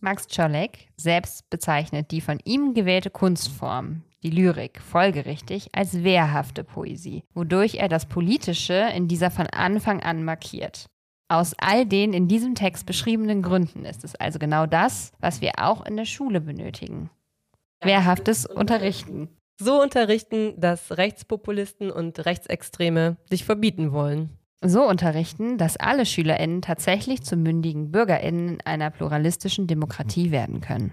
[0.03, 7.23] Max Czolek selbst bezeichnet die von ihm gewählte Kunstform, die Lyrik, folgerichtig als wehrhafte Poesie,
[7.35, 10.87] wodurch er das Politische in dieser von Anfang an markiert.
[11.29, 15.53] Aus all den in diesem Text beschriebenen Gründen ist es also genau das, was wir
[15.59, 17.09] auch in der Schule benötigen.
[17.81, 19.29] Wehrhaftes Unterrichten.
[19.57, 27.23] So unterrichten, dass Rechtspopulisten und Rechtsextreme sich verbieten wollen so unterrichten, dass alle SchülerInnen tatsächlich
[27.23, 30.93] zu mündigen BürgerInnen einer pluralistischen Demokratie werden können.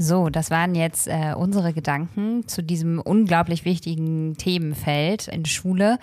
[0.00, 5.98] So, das waren jetzt äh, unsere Gedanken zu diesem unglaublich wichtigen Themenfeld in Schule.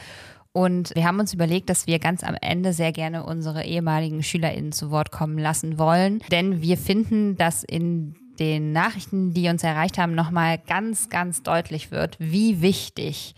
[0.55, 4.71] Und wir haben uns überlegt, dass wir ganz am Ende sehr gerne unsere ehemaligen SchülerInnen
[4.71, 6.19] zu Wort kommen lassen wollen.
[6.31, 11.91] Denn wir finden, dass in den Nachrichten, die uns erreicht haben, nochmal ganz, ganz deutlich
[11.91, 13.35] wird, wie wichtig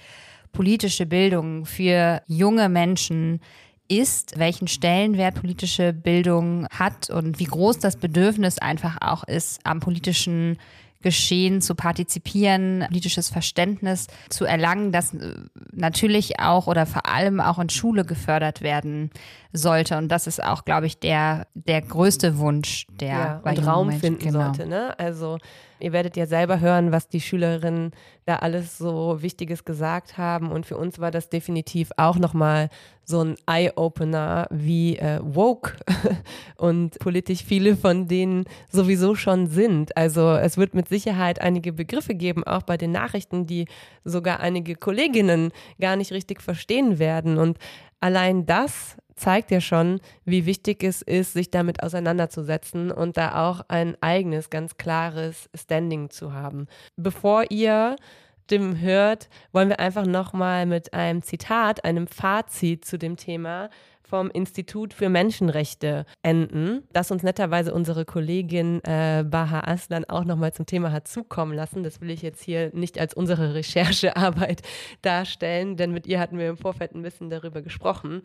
[0.52, 3.42] politische Bildung für junge Menschen
[3.88, 9.80] ist, welchen Stellenwert politische Bildung hat und wie groß das Bedürfnis einfach auch ist, am
[9.80, 10.60] politischen
[11.02, 15.34] Geschehen zu partizipieren, politisches Verständnis zu erlangen, das äh,
[15.72, 19.12] natürlich auch oder vor allem auch in Schule gefördert werden
[19.54, 19.98] sollte.
[19.98, 23.88] Und das ist auch, glaube ich, der, der größte Wunsch, der ja, bei und Raum
[23.88, 24.44] Menschen, finden genau.
[24.46, 24.68] sollte.
[24.68, 24.98] Ne?
[25.00, 25.38] Also
[25.80, 27.92] Ihr werdet ja selber hören, was die Schülerinnen
[28.26, 30.52] da alles so Wichtiges gesagt haben.
[30.52, 32.70] Und für uns war das definitiv auch nochmal
[33.04, 35.74] so ein Eye-Opener, wie äh, woke
[36.58, 39.96] und politisch viele von denen sowieso schon sind.
[39.96, 43.68] Also es wird mit Sicherheit einige Begriffe geben, auch bei den Nachrichten, die
[44.04, 47.38] sogar einige Kolleginnen gar nicht richtig verstehen werden.
[47.38, 47.60] Und
[48.00, 53.62] allein das zeigt ja schon, wie wichtig es ist, sich damit auseinanderzusetzen und da auch
[53.68, 56.68] ein eigenes, ganz klares Standing zu haben.
[56.96, 57.96] Bevor ihr
[58.46, 63.70] Stimmen hört, wollen wir einfach nochmal mit einem Zitat, einem Fazit zu dem Thema
[64.08, 70.54] vom Institut für Menschenrechte enden, das uns netterweise unsere Kollegin äh, Baha Aslan auch nochmal
[70.54, 71.84] zum Thema hat zukommen lassen.
[71.84, 74.62] Das will ich jetzt hier nicht als unsere Recherchearbeit
[75.02, 78.22] darstellen, denn mit ihr hatten wir im Vorfeld ein bisschen darüber gesprochen.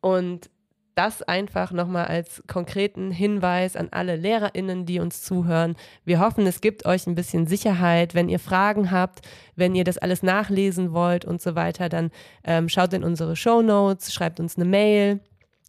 [0.00, 0.50] Und
[0.96, 5.76] das einfach nochmal als konkreten Hinweis an alle LehrerInnen, die uns zuhören.
[6.06, 8.14] Wir hoffen, es gibt euch ein bisschen Sicherheit.
[8.14, 9.20] Wenn ihr Fragen habt,
[9.56, 12.10] wenn ihr das alles nachlesen wollt und so weiter, dann
[12.44, 15.20] ähm, schaut in unsere Show Notes, schreibt uns eine Mail.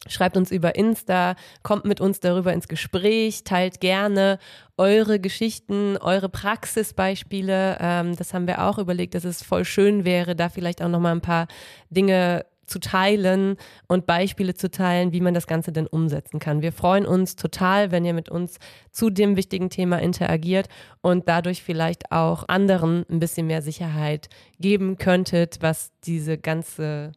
[0.08, 4.40] Schreibt uns über Insta, kommt mit uns darüber ins Gespräch, teilt gerne
[4.78, 7.78] eure Geschichten, eure Praxisbeispiele.
[7.82, 11.14] Ähm, das haben wir auch überlegt, dass es voll schön wäre, da vielleicht auch nochmal
[11.14, 11.48] ein paar
[11.90, 16.62] Dinge zu teilen und Beispiele zu teilen, wie man das Ganze denn umsetzen kann.
[16.62, 18.60] Wir freuen uns total, wenn ihr mit uns
[18.92, 20.68] zu dem wichtigen Thema interagiert
[21.02, 27.14] und dadurch vielleicht auch anderen ein bisschen mehr Sicherheit geben könntet, was diese ganze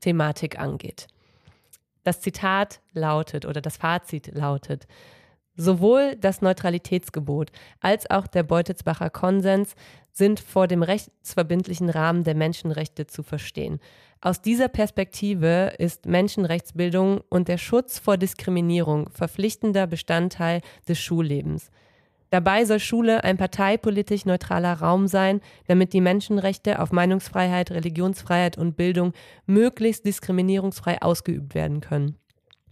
[0.00, 1.06] Thematik angeht.
[2.04, 4.86] Das Zitat lautet oder das Fazit lautet,
[5.60, 9.74] Sowohl das Neutralitätsgebot als auch der Beutelsbacher Konsens
[10.12, 13.80] sind vor dem rechtsverbindlichen Rahmen der Menschenrechte zu verstehen.
[14.20, 21.70] Aus dieser Perspektive ist Menschenrechtsbildung und der Schutz vor Diskriminierung verpflichtender Bestandteil des Schullebens.
[22.30, 28.76] Dabei soll Schule ein parteipolitisch neutraler Raum sein, damit die Menschenrechte auf Meinungsfreiheit, Religionsfreiheit und
[28.76, 29.12] Bildung
[29.46, 32.16] möglichst diskriminierungsfrei ausgeübt werden können.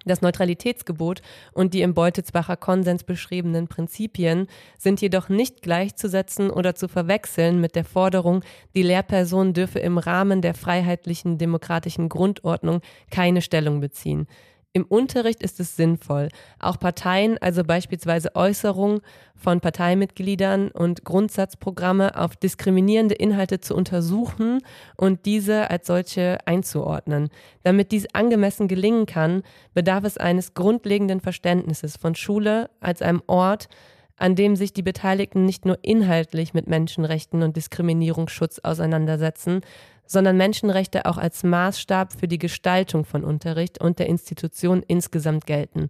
[0.07, 1.21] Das Neutralitätsgebot
[1.53, 4.47] und die im Beutelsbacher Konsens beschriebenen Prinzipien
[4.79, 8.45] sind jedoch nicht gleichzusetzen oder zu verwechseln mit der Forderung,
[8.77, 14.29] die Lehrperson dürfe im Rahmen der freiheitlichen demokratischen Grundordnung keine Stellung beziehen.
[14.77, 19.01] Im Unterricht ist es sinnvoll, auch Parteien, also beispielsweise Äußerungen
[19.35, 24.61] von Parteimitgliedern und Grundsatzprogramme auf diskriminierende Inhalte zu untersuchen
[24.99, 27.31] und diese als solche einzuordnen.
[27.63, 33.71] Damit dies angemessen gelingen kann, bedarf es eines grundlegenden Verständnisses von Schule als einem Ort,
[34.19, 39.63] an dem sich die Beteiligten nicht nur inhaltlich mit Menschenrechten und Diskriminierungsschutz auseinandersetzen,
[40.07, 45.89] sondern Menschenrechte auch als Maßstab für die Gestaltung von Unterricht und der Institution insgesamt gelten.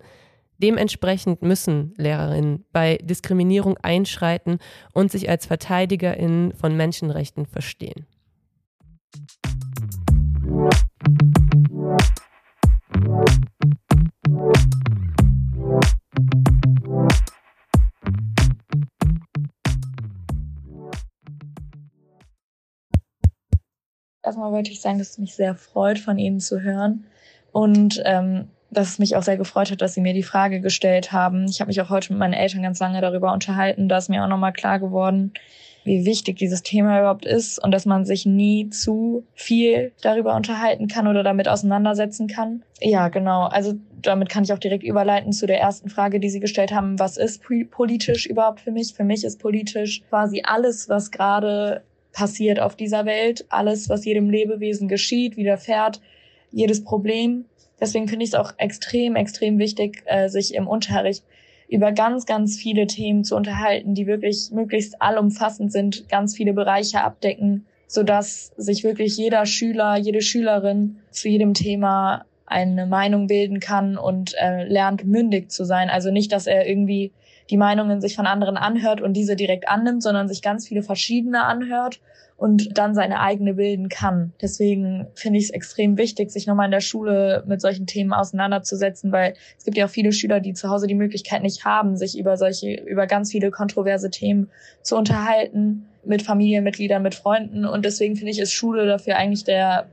[0.58, 4.58] Dementsprechend müssen Lehrerinnen bei Diskriminierung einschreiten
[4.92, 8.06] und sich als Verteidigerinnen von Menschenrechten verstehen.
[24.26, 27.06] Erstmal wollte ich sagen, dass es mich sehr freut, von Ihnen zu hören
[27.52, 31.12] und ähm, dass es mich auch sehr gefreut hat, dass Sie mir die Frage gestellt
[31.12, 31.46] haben.
[31.48, 33.88] Ich habe mich auch heute mit meinen Eltern ganz lange darüber unterhalten.
[33.88, 35.32] Da ist mir auch nochmal klar geworden,
[35.84, 40.88] wie wichtig dieses Thema überhaupt ist und dass man sich nie zu viel darüber unterhalten
[40.88, 42.64] kann oder damit auseinandersetzen kann.
[42.80, 43.44] Ja, genau.
[43.44, 46.98] Also damit kann ich auch direkt überleiten zu der ersten Frage, die Sie gestellt haben.
[46.98, 48.92] Was ist politisch überhaupt für mich?
[48.94, 51.84] Für mich ist politisch quasi alles, was gerade
[52.16, 56.00] passiert auf dieser Welt, alles, was jedem Lebewesen geschieht, widerfährt,
[56.50, 57.44] jedes Problem.
[57.78, 61.24] Deswegen finde ich es auch extrem, extrem wichtig, äh, sich im Unterricht
[61.68, 67.02] über ganz, ganz viele Themen zu unterhalten, die wirklich möglichst allumfassend sind, ganz viele Bereiche
[67.02, 73.60] abdecken, so dass sich wirklich jeder Schüler, jede Schülerin zu jedem Thema eine Meinung bilden
[73.60, 75.90] kann und äh, lernt mündig zu sein.
[75.90, 77.12] Also nicht, dass er irgendwie
[77.50, 81.44] die Meinungen sich von anderen anhört und diese direkt annimmt, sondern sich ganz viele verschiedene
[81.44, 82.00] anhört
[82.36, 84.32] und dann seine eigene bilden kann.
[84.42, 89.10] Deswegen finde ich es extrem wichtig, sich nochmal in der Schule mit solchen Themen auseinanderzusetzen,
[89.10, 92.18] weil es gibt ja auch viele Schüler, die zu Hause die Möglichkeit nicht haben, sich
[92.18, 94.50] über solche, über ganz viele kontroverse Themen
[94.82, 97.64] zu unterhalten mit Familienmitgliedern, mit Freunden.
[97.64, 99.86] Und deswegen finde ich, ist Schule dafür eigentlich der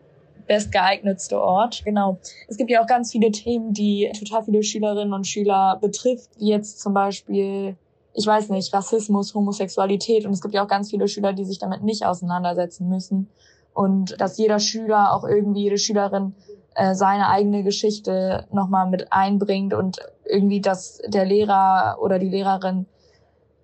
[0.47, 1.83] bestgeeignetste Ort.
[1.85, 2.19] Genau.
[2.47, 6.49] Es gibt ja auch ganz viele Themen, die total viele Schülerinnen und Schüler betrifft, wie
[6.49, 7.75] jetzt zum Beispiel,
[8.13, 10.25] ich weiß nicht, Rassismus, Homosexualität.
[10.25, 13.29] Und es gibt ja auch ganz viele Schüler, die sich damit nicht auseinandersetzen müssen.
[13.73, 16.35] Und dass jeder Schüler, auch irgendwie jede Schülerin,
[16.75, 22.85] äh, seine eigene Geschichte nochmal mit einbringt und irgendwie, dass der Lehrer oder die Lehrerin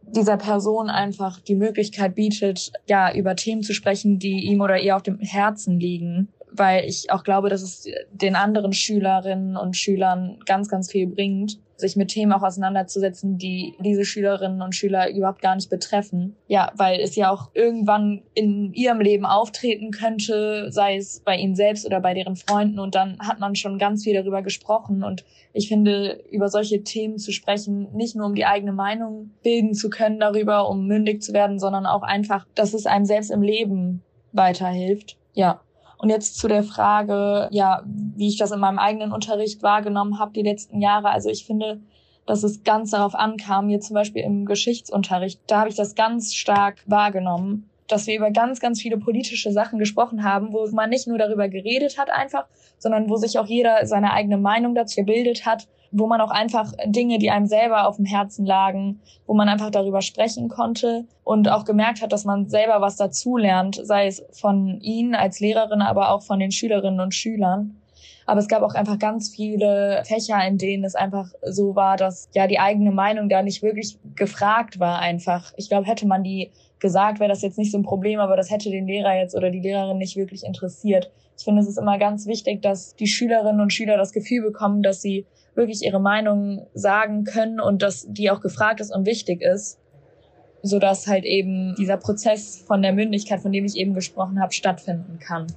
[0.02, 4.96] dieser Person einfach die Möglichkeit bietet, ja, über Themen zu sprechen, die ihm oder ihr
[4.96, 10.40] auf dem Herzen liegen weil ich auch glaube, dass es den anderen Schülerinnen und Schülern
[10.46, 15.42] ganz, ganz viel bringt, sich mit Themen auch auseinanderzusetzen, die diese Schülerinnen und Schüler überhaupt
[15.42, 16.36] gar nicht betreffen.
[16.48, 21.56] Ja, weil es ja auch irgendwann in ihrem Leben auftreten könnte, sei es bei ihnen
[21.56, 22.80] selbst oder bei deren Freunden.
[22.80, 25.04] Und dann hat man schon ganz viel darüber gesprochen.
[25.04, 25.24] Und
[25.54, 29.90] ich finde, über solche Themen zu sprechen, nicht nur um die eigene Meinung bilden zu
[29.90, 34.04] können darüber, um mündig zu werden, sondern auch einfach, dass es einem selbst im Leben
[34.32, 35.18] weiterhilft.
[35.34, 35.62] Ja,
[36.00, 40.32] und jetzt zu der Frage, ja, wie ich das in meinem eigenen Unterricht wahrgenommen habe
[40.32, 41.10] die letzten Jahre.
[41.10, 41.82] Also ich finde,
[42.26, 46.34] dass es ganz darauf ankam, jetzt zum Beispiel im Geschichtsunterricht, da habe ich das ganz
[46.34, 51.08] stark wahrgenommen, dass wir über ganz, ganz viele politische Sachen gesprochen haben, wo man nicht
[51.08, 52.46] nur darüber geredet hat einfach,
[52.78, 56.72] sondern wo sich auch jeder seine eigene Meinung dazu gebildet hat wo man auch einfach
[56.86, 61.50] Dinge, die einem selber auf dem Herzen lagen, wo man einfach darüber sprechen konnte und
[61.50, 66.12] auch gemerkt hat, dass man selber was dazulernt, sei es von Ihnen als Lehrerin, aber
[66.12, 67.76] auch von den Schülerinnen und Schülern.
[68.26, 72.30] Aber es gab auch einfach ganz viele Fächer, in denen es einfach so war, dass
[72.36, 75.52] ja die eigene Meinung da nicht wirklich gefragt war einfach.
[75.58, 78.52] Ich glaube, hätte man die gesagt, wäre das jetzt nicht so ein Problem, aber das
[78.52, 81.12] hätte den Lehrer jetzt oder die Lehrerin nicht wirklich interessiert.
[81.40, 84.84] Ich finde, es ist immer ganz wichtig, dass die Schülerinnen und Schüler das Gefühl bekommen,
[84.84, 85.26] dass sie
[85.60, 89.78] wirklich ihre Meinung sagen können und dass die auch gefragt ist und wichtig ist,
[90.64, 94.54] so dass halt eben dieser Prozess von der Mündigkeit, von dem ich eben gesprochen habe,
[94.54, 95.48] stattfinden kann.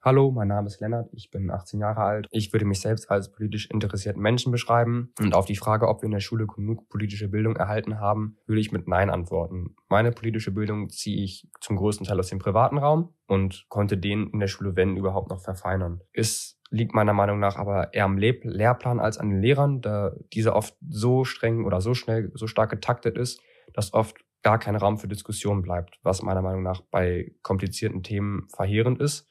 [0.00, 2.28] Hallo, mein Name ist Lennart, ich bin 18 Jahre alt.
[2.30, 5.12] Ich würde mich selbst als politisch interessierten Menschen beschreiben.
[5.18, 8.60] Und auf die Frage, ob wir in der Schule genug politische Bildung erhalten haben, würde
[8.60, 9.74] ich mit Nein antworten.
[9.88, 14.28] Meine politische Bildung ziehe ich zum größten Teil aus dem privaten Raum und konnte den
[14.28, 16.00] in der Schule, wenn überhaupt, noch verfeinern.
[16.12, 20.12] Es liegt meiner Meinung nach aber eher am Le Lehrplan als an den Lehrern, da
[20.32, 23.40] dieser oft so streng oder so schnell, so stark getaktet ist,
[23.72, 28.48] dass oft gar kein Raum für Diskussion bleibt, was meiner Meinung nach bei komplizierten Themen
[28.48, 29.28] verheerend ist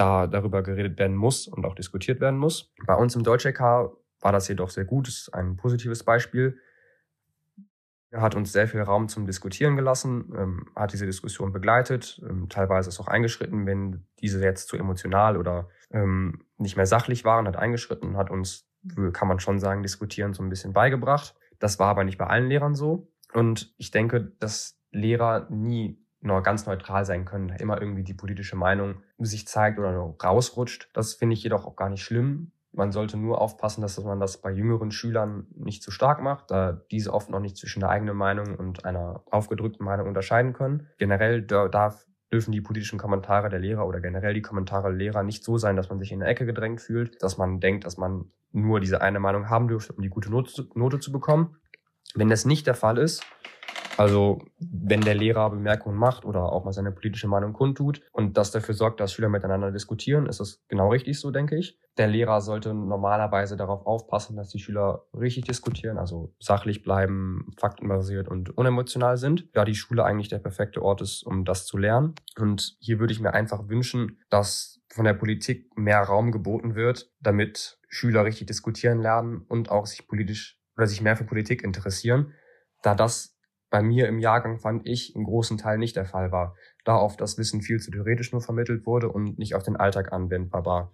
[0.00, 2.72] da darüber geredet werden muss und auch diskutiert werden muss.
[2.86, 6.58] Bei uns im Deutsch-LK war das jedoch sehr gut, ist ein positives Beispiel.
[8.10, 12.48] Er hat uns sehr viel Raum zum Diskutieren gelassen, ähm, hat diese Diskussion begleitet, ähm,
[12.48, 17.46] teilweise ist auch eingeschritten, wenn diese jetzt zu emotional oder ähm, nicht mehr sachlich waren,
[17.46, 18.68] hat eingeschritten, hat uns,
[19.12, 21.34] kann man schon sagen, diskutieren so ein bisschen beigebracht.
[21.58, 23.08] Das war aber nicht bei allen Lehrern so.
[23.32, 28.56] Und ich denke, dass Lehrer nie nur ganz neutral sein können, immer irgendwie die politische
[28.56, 29.92] Meinung sich zeigt oder
[30.22, 30.90] rausrutscht.
[30.92, 32.52] Das finde ich jedoch auch gar nicht schlimm.
[32.72, 36.72] Man sollte nur aufpassen, dass man das bei jüngeren Schülern nicht zu stark macht, da
[36.90, 40.86] diese oft noch nicht zwischen der eigenen Meinung und einer aufgedrückten Meinung unterscheiden können.
[40.98, 45.44] Generell darf, dürfen die politischen Kommentare der Lehrer oder generell die Kommentare der Lehrer nicht
[45.44, 48.30] so sein, dass man sich in eine Ecke gedrängt fühlt, dass man denkt, dass man
[48.52, 51.56] nur diese eine Meinung haben dürfte, um die gute Note, Note zu bekommen.
[52.14, 53.24] Wenn das nicht der Fall ist,
[54.00, 58.50] also wenn der Lehrer Bemerkungen macht oder auch mal seine politische Meinung kundtut und das
[58.50, 61.78] dafür sorgt, dass Schüler miteinander diskutieren, ist das genau richtig so, denke ich.
[61.98, 68.26] Der Lehrer sollte normalerweise darauf aufpassen, dass die Schüler richtig diskutieren, also sachlich bleiben, faktenbasiert
[68.26, 69.50] und unemotional sind.
[69.52, 72.14] Da die Schule eigentlich der perfekte Ort ist, um das zu lernen.
[72.38, 77.10] Und hier würde ich mir einfach wünschen, dass von der Politik mehr Raum geboten wird,
[77.20, 82.32] damit Schüler richtig diskutieren lernen und auch sich politisch oder sich mehr für Politik interessieren,
[82.82, 83.36] da das
[83.70, 86.54] bei mir im Jahrgang fand ich im großen Teil nicht der Fall war,
[86.84, 90.12] da oft das Wissen viel zu theoretisch nur vermittelt wurde und nicht auf den Alltag
[90.12, 90.92] anwendbar war.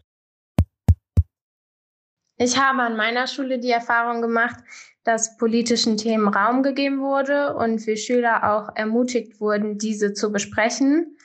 [2.38, 4.56] Ich habe an meiner Schule die Erfahrung gemacht,
[5.04, 11.16] dass politischen Themen Raum gegeben wurde und wir Schüler auch ermutigt wurden, diese zu besprechen.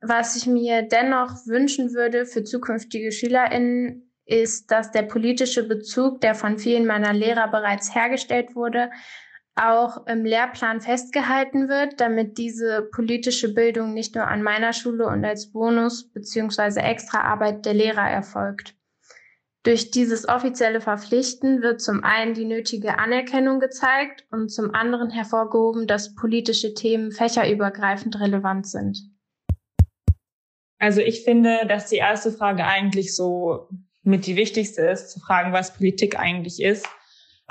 [0.00, 6.36] Was ich mir dennoch wünschen würde für zukünftige SchülerInnen, ist, dass der politische Bezug, der
[6.36, 8.90] von vielen meiner Lehrer bereits hergestellt wurde,
[9.60, 15.24] auch im Lehrplan festgehalten wird, damit diese politische Bildung nicht nur an meiner Schule und
[15.24, 18.74] als Bonus beziehungsweise Extraarbeit der Lehrer erfolgt.
[19.62, 25.86] Durch dieses offizielle Verpflichten wird zum einen die nötige Anerkennung gezeigt und zum anderen hervorgehoben,
[25.86, 28.98] dass politische Themen fächerübergreifend relevant sind.
[30.78, 33.68] Also ich finde, dass die erste Frage eigentlich so
[34.02, 36.88] mit die wichtigste ist, zu fragen, was Politik eigentlich ist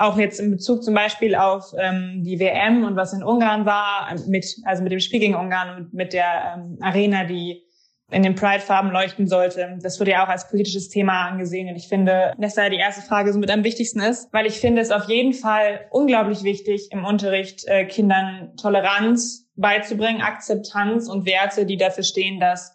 [0.00, 4.08] auch jetzt in Bezug zum Beispiel auf ähm, die WM und was in Ungarn war,
[4.26, 7.62] mit, also mit dem Spiel gegen Ungarn und mit der ähm, Arena, die
[8.10, 9.78] in den Pride-Farben leuchten sollte.
[9.82, 11.68] Das wurde ja auch als politisches Thema angesehen.
[11.68, 14.58] Und ich finde, dass da die erste Frage so mit am wichtigsten ist, weil ich
[14.58, 21.26] finde es auf jeden Fall unglaublich wichtig, im Unterricht äh, Kindern Toleranz beizubringen, Akzeptanz und
[21.26, 22.74] Werte, die dafür stehen, dass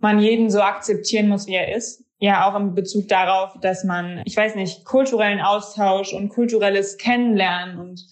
[0.00, 4.22] man jeden so akzeptieren muss, wie er ist ja auch im Bezug darauf, dass man,
[4.24, 8.04] ich weiß nicht, kulturellen Austausch und kulturelles Kennenlernen und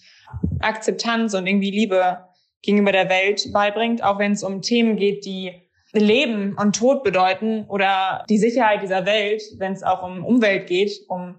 [0.59, 2.19] Akzeptanz und irgendwie Liebe
[2.61, 5.51] gegenüber der Welt beibringt, auch wenn es um Themen geht, die
[5.93, 10.91] Leben und Tod bedeuten oder die Sicherheit dieser Welt, wenn es auch um Umwelt geht,
[11.07, 11.35] um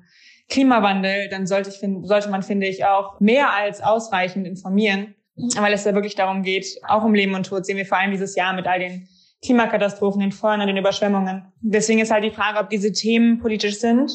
[0.48, 5.14] Klimawandel, dann sollte, ich, sollte man, finde ich, auch mehr als ausreichend informieren,
[5.56, 8.10] weil es ja wirklich darum geht, auch um Leben und Tod sehen wir vor allem
[8.10, 9.08] dieses Jahr mit all den
[9.42, 11.52] Klimakatastrophen, den Feuern und den Überschwemmungen.
[11.60, 14.10] Deswegen ist halt die Frage, ob diese Themen politisch sind.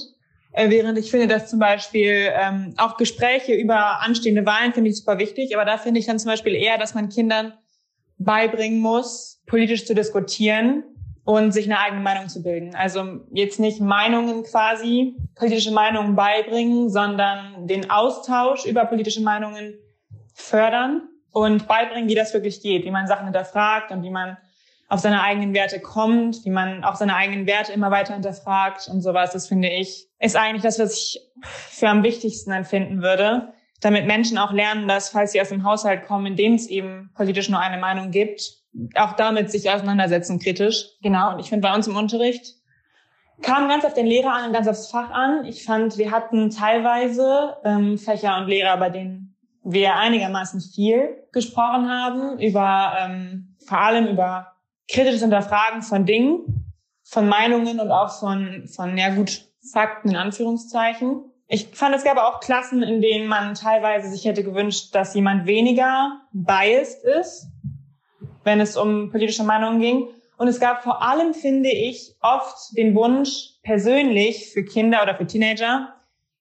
[0.51, 4.97] Äh, während ich finde, dass zum Beispiel ähm, auch Gespräche über anstehende Wahlen finde ich
[4.97, 7.53] super wichtig, aber da finde ich dann zum Beispiel eher, dass man Kindern
[8.19, 10.83] beibringen muss, politisch zu diskutieren
[11.25, 12.75] und sich eine eigene Meinung zu bilden.
[12.75, 19.75] Also jetzt nicht Meinungen quasi, politische Meinungen beibringen, sondern den Austausch über politische Meinungen
[20.33, 24.37] fördern und beibringen, wie das wirklich geht, wie man Sachen hinterfragt und wie man
[24.89, 29.01] auf seine eigenen Werte kommt, wie man auch seine eigenen Werte immer weiter hinterfragt und
[29.01, 29.31] sowas.
[29.31, 34.37] Das finde ich, ist eigentlich das, was ich für am wichtigsten empfinden würde, damit Menschen
[34.37, 37.59] auch lernen, dass, falls sie aus dem Haushalt kommen, in dem es eben politisch nur
[37.59, 38.63] eine Meinung gibt,
[38.95, 40.85] auch damit sich auseinandersetzen kritisch.
[41.01, 41.33] Genau.
[41.33, 42.55] Und ich finde bei uns im Unterricht
[43.41, 45.45] kam ganz auf den Lehrer an und ganz aufs Fach an.
[45.45, 51.89] Ich fand, wir hatten teilweise ähm, Fächer und Lehrer, bei denen wir einigermaßen viel gesprochen
[51.89, 54.52] haben über ähm, vor allem über
[54.89, 56.73] kritisches Hinterfragen von Dingen,
[57.03, 61.25] von Meinungen und auch von, von, ja gut, Fakten in Anführungszeichen.
[61.47, 65.45] Ich fand, es gab auch Klassen, in denen man teilweise sich hätte gewünscht, dass jemand
[65.45, 67.47] weniger biased ist,
[68.43, 70.07] wenn es um politische Meinungen ging.
[70.37, 75.27] Und es gab vor allem, finde ich, oft den Wunsch, persönlich für Kinder oder für
[75.27, 75.93] Teenager,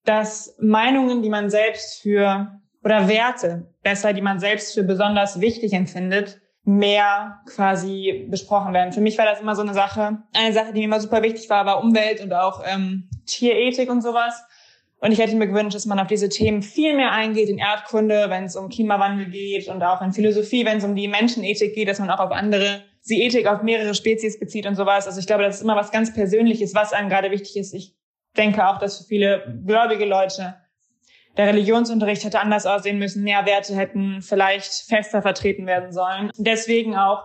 [0.04, 5.72] dass Meinungen, die man selbst für, oder Werte, besser, die man selbst für besonders wichtig
[5.72, 8.92] empfindet, mehr quasi besprochen werden.
[8.92, 10.22] Für mich war das immer so eine Sache.
[10.32, 14.00] Eine Sache, die mir immer super wichtig war, war Umwelt und auch ähm, Tierethik und
[14.00, 14.44] sowas.
[15.00, 18.26] Und ich hätte mir gewünscht, dass man auf diese Themen viel mehr eingeht in Erdkunde,
[18.28, 21.88] wenn es um Klimawandel geht und auch in Philosophie, wenn es um die Menschenethik geht,
[21.88, 25.08] dass man auch auf andere, die Ethik auf mehrere Spezies bezieht und sowas.
[25.08, 27.74] Also ich glaube, das ist immer was ganz Persönliches, was einem gerade wichtig ist.
[27.74, 27.96] Ich
[28.36, 30.54] denke auch, dass für viele gläubige Leute
[31.36, 36.30] der Religionsunterricht hätte anders aussehen müssen, mehr Werte hätten vielleicht fester vertreten werden sollen.
[36.36, 37.24] Deswegen auch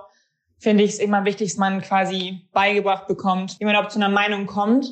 [0.60, 4.10] finde ich es immer wichtig, dass man quasi beigebracht bekommt, wie man überhaupt zu einer
[4.10, 4.88] Meinung kommt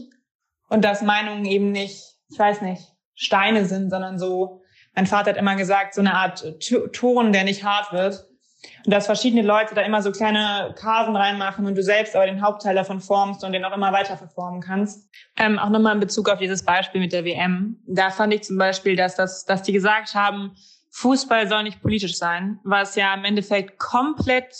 [0.69, 4.61] und dass Meinungen eben nicht ich weiß nicht, Steine sind, sondern so,
[4.93, 6.59] mein Vater hat immer gesagt, so eine Art
[6.93, 8.27] Ton, der nicht hart wird.
[8.85, 12.41] Und dass verschiedene Leute da immer so kleine Kasen reinmachen und du selbst aber den
[12.41, 15.09] Hauptteil davon formst und den auch immer weiter verformen kannst.
[15.37, 17.77] Ähm, auch nochmal in Bezug auf dieses Beispiel mit der WM.
[17.87, 20.55] Da fand ich zum Beispiel, dass, das, dass die gesagt haben,
[20.91, 24.55] Fußball soll nicht politisch sein, was ja im Endeffekt komplett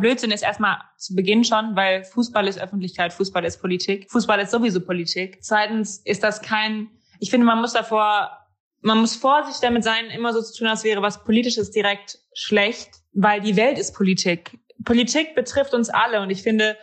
[0.00, 4.10] Blödsinn ist, erstmal zu Beginn schon, weil Fußball ist Öffentlichkeit, Fußball ist Politik.
[4.10, 5.44] Fußball ist sowieso Politik.
[5.44, 6.88] Zweitens ist das kein
[7.24, 8.30] ich finde, man muss davor,
[8.80, 12.90] man muss vorsichtig damit sein, immer so zu tun, als wäre was Politisches direkt schlecht,
[13.14, 14.58] weil die Welt ist Politik.
[14.84, 16.76] Politik betrifft uns alle und ich finde,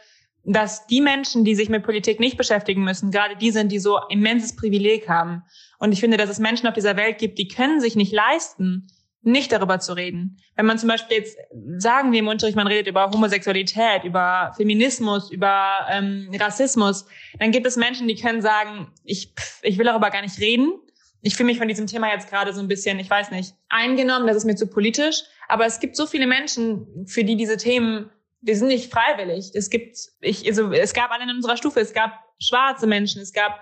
[0.44, 4.00] dass die Menschen, die sich mit Politik nicht beschäftigen müssen, gerade die sind, die so
[4.10, 5.44] immenses Privileg haben.
[5.78, 8.88] Und ich finde, dass es Menschen auf dieser Welt gibt, die können sich nicht leisten,
[9.24, 10.38] nicht darüber zu reden.
[10.56, 11.38] Wenn man zum Beispiel jetzt
[11.78, 17.06] sagen wir im Unterricht, man redet über Homosexualität, über Feminismus, über ähm, Rassismus,
[17.38, 20.74] dann gibt es Menschen, die können sagen, ich, ich will darüber gar nicht reden.
[21.22, 24.26] Ich fühle mich von diesem Thema jetzt gerade so ein bisschen, ich weiß nicht, eingenommen,
[24.26, 25.22] das ist mir zu politisch.
[25.52, 29.52] Aber es gibt so viele Menschen, für die diese Themen, die sind nicht freiwillig.
[29.54, 33.34] Es gibt, ich, also, es gab alle in unserer Stufe, es gab schwarze Menschen, es
[33.34, 33.60] gab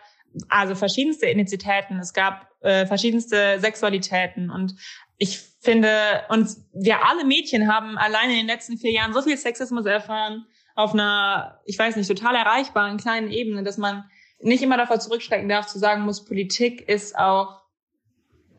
[0.50, 4.76] also verschiedenste Ethnizitäten, es gab äh, verschiedenste Sexualitäten und
[5.18, 9.36] ich finde, und wir alle Mädchen haben alleine in den letzten vier Jahren so viel
[9.36, 14.08] Sexismus erfahren auf einer, ich weiß nicht, total erreichbaren kleinen Ebene, dass man
[14.40, 17.60] nicht immer davor zurückschrecken darf, zu sagen muss, Politik ist auch,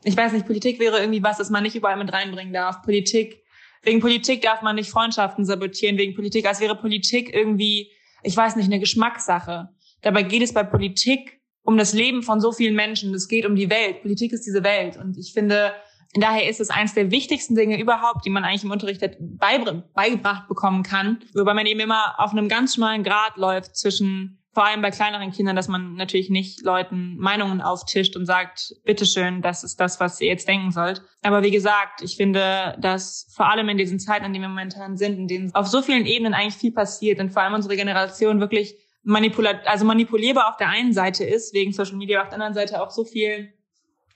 [0.02, 2.82] ich weiß nicht, Politik wäre irgendwie was, das man nicht überall mit reinbringen darf.
[2.82, 3.42] Politik,
[3.82, 7.90] wegen Politik darf man nicht Freundschaften sabotieren, wegen Politik, als wäre Politik irgendwie,
[8.22, 9.68] ich weiß nicht, eine Geschmackssache.
[10.02, 13.12] Dabei geht es bei Politik um das Leben von so vielen Menschen.
[13.14, 14.02] Es geht um die Welt.
[14.02, 14.96] Politik ist diese Welt.
[14.96, 15.72] Und ich finde,
[16.14, 20.82] Daher ist es eines der wichtigsten Dinge überhaupt, die man eigentlich im Unterricht beigebracht bekommen
[20.82, 24.90] kann, wobei man eben immer auf einem ganz schmalen Grad läuft zwischen vor allem bei
[24.90, 30.00] kleineren Kindern, dass man natürlich nicht Leuten Meinungen auftischt und sagt, bitteschön, das ist das,
[30.00, 31.02] was ihr jetzt denken sollt.
[31.22, 34.96] Aber wie gesagt, ich finde, dass vor allem in diesen Zeiten, in denen wir momentan
[34.96, 38.40] sind, in denen auf so vielen Ebenen eigentlich viel passiert und vor allem unsere Generation
[38.40, 42.54] wirklich manipulat also manipulierbar auf der einen Seite ist, wegen Social Media, auf der anderen
[42.54, 43.54] Seite auch so viel,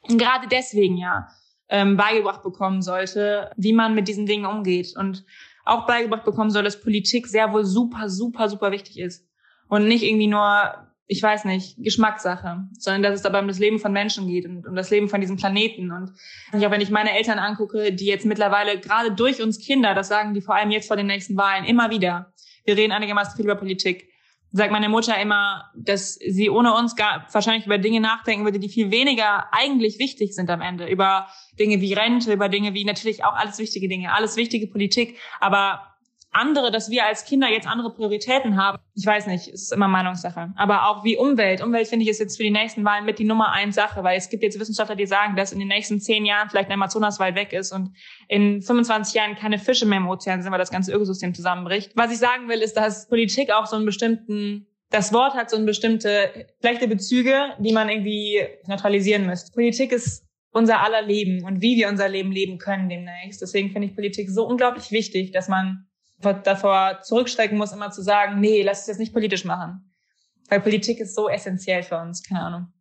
[0.09, 1.29] gerade deswegen ja,
[1.69, 5.25] ähm, beigebracht bekommen sollte, wie man mit diesen Dingen umgeht und
[5.65, 9.25] auch beigebracht bekommen soll, dass Politik sehr wohl super, super, super wichtig ist
[9.69, 10.75] und nicht irgendwie nur,
[11.07, 14.67] ich weiß nicht, Geschmackssache, sondern dass es dabei um das Leben von Menschen geht und
[14.67, 15.91] um das Leben von diesem Planeten.
[15.91, 16.13] Und
[16.53, 20.35] auch wenn ich meine Eltern angucke, die jetzt mittlerweile gerade durch uns Kinder, das sagen
[20.35, 22.33] die vor allem jetzt vor den nächsten Wahlen immer wieder,
[22.65, 24.09] wir reden einigermaßen viel über Politik,
[24.57, 28.69] sagt meine Mutter immer, dass sie ohne uns gar wahrscheinlich über Dinge nachdenken würde, die
[28.69, 30.87] viel weniger eigentlich wichtig sind am Ende.
[30.87, 31.27] Über
[31.59, 35.19] Dinge wie Rente, über Dinge wie natürlich auch alles wichtige Dinge, alles wichtige Politik.
[35.41, 35.94] Aber
[36.35, 38.79] andere, dass wir als Kinder jetzt andere Prioritäten haben.
[38.95, 40.53] Ich weiß nicht, es ist immer Meinungssache.
[40.57, 41.63] Aber auch wie Umwelt.
[41.63, 44.19] Umwelt finde ich ist jetzt für die nächsten Wahlen mit die Nummer eins Sache, weil
[44.19, 47.35] es gibt jetzt Wissenschaftler, die sagen, dass in den nächsten zehn Jahren vielleicht ein Amazonaswald
[47.37, 47.93] weg ist und
[48.29, 51.93] in 25 Jahren keine Fische mehr im Ozean sind, weil das ganze Ökosystem zusammenbricht.
[51.95, 55.57] Was ich sagen will, ist, dass Politik auch so einen bestimmten das Wort hat so
[55.57, 59.51] eine bestimmte schlechte Bezüge, die man irgendwie neutralisieren müsste.
[59.53, 63.43] Politik ist unser aller Leben und wie wir unser Leben leben können demnächst.
[63.43, 65.89] Deswegen finde ich Politik so unglaublich wichtig, dass man
[66.33, 69.93] davor zurückstrecken muss, immer zu sagen, nee, lass es jetzt nicht politisch machen.
[70.49, 72.75] Weil Politik ist so essentiell für uns, keine Ahnung.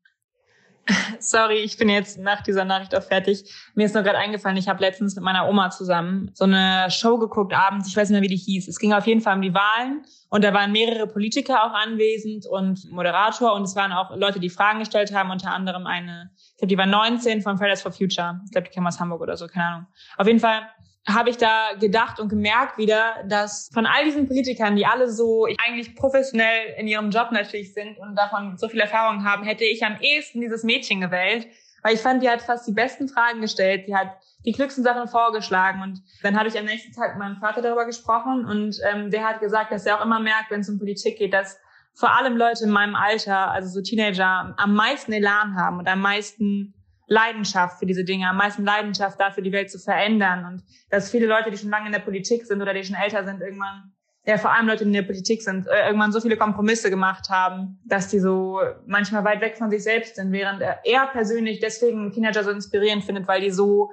[1.19, 3.49] Sorry, ich bin jetzt nach dieser Nachricht auch fertig.
[3.73, 7.17] Mir ist nur gerade eingefallen, ich habe letztens mit meiner Oma zusammen so eine Show
[7.17, 8.67] geguckt abends, ich weiß nicht mehr, wie die hieß.
[8.67, 12.45] Es ging auf jeden Fall um die Wahlen und da waren mehrere Politiker auch anwesend
[12.45, 16.57] und Moderator und es waren auch Leute, die Fragen gestellt haben, unter anderem eine, ich
[16.57, 18.41] glaube, die war 19 von Fridays for Future.
[18.45, 19.87] Ich glaube, die kam aus Hamburg oder so, keine Ahnung.
[20.17, 20.63] Auf jeden Fall
[21.07, 25.45] habe ich da gedacht und gemerkt wieder, dass von all diesen Politikern, die alle so
[25.65, 29.83] eigentlich professionell in ihrem Job natürlich sind und davon so viel Erfahrung haben, hätte ich
[29.83, 31.47] am ehesten dieses Mädchen gewählt,
[31.83, 33.87] Weil ich fand, die hat fast die besten Fragen gestellt.
[33.87, 34.07] Die hat
[34.45, 35.81] die klügsten Sachen vorgeschlagen.
[35.81, 39.27] Und dann habe ich am nächsten Tag mit meinem Vater darüber gesprochen und ähm, der
[39.27, 41.59] hat gesagt, dass er auch immer merkt, wenn es um Politik geht, dass
[41.93, 45.99] vor allem Leute in meinem Alter, also so Teenager, am meisten Elan haben und am
[45.99, 46.73] meisten
[47.07, 50.45] Leidenschaft für diese Dinge, am meisten Leidenschaft dafür, die Welt zu verändern.
[50.45, 53.23] Und dass viele Leute, die schon lange in der Politik sind oder die schon älter
[53.25, 53.93] sind, irgendwann,
[54.25, 57.29] ja, vor allem Leute, die in der Politik sind, äh, irgendwann so viele Kompromisse gemacht
[57.29, 62.11] haben, dass die so manchmal weit weg von sich selbst sind, während er persönlich deswegen
[62.11, 63.91] Teenager so inspirierend findet, weil die so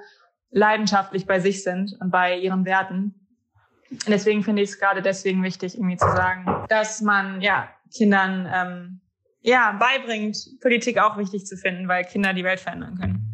[0.51, 3.15] leidenschaftlich bei sich sind und bei ihren Werten.
[3.89, 8.49] Und deswegen finde ich es gerade deswegen wichtig, irgendwie zu sagen, dass man ja Kindern
[8.53, 9.00] ähm,
[9.41, 13.30] ja beibringt, Politik auch wichtig zu finden, weil Kinder die Welt verändern können.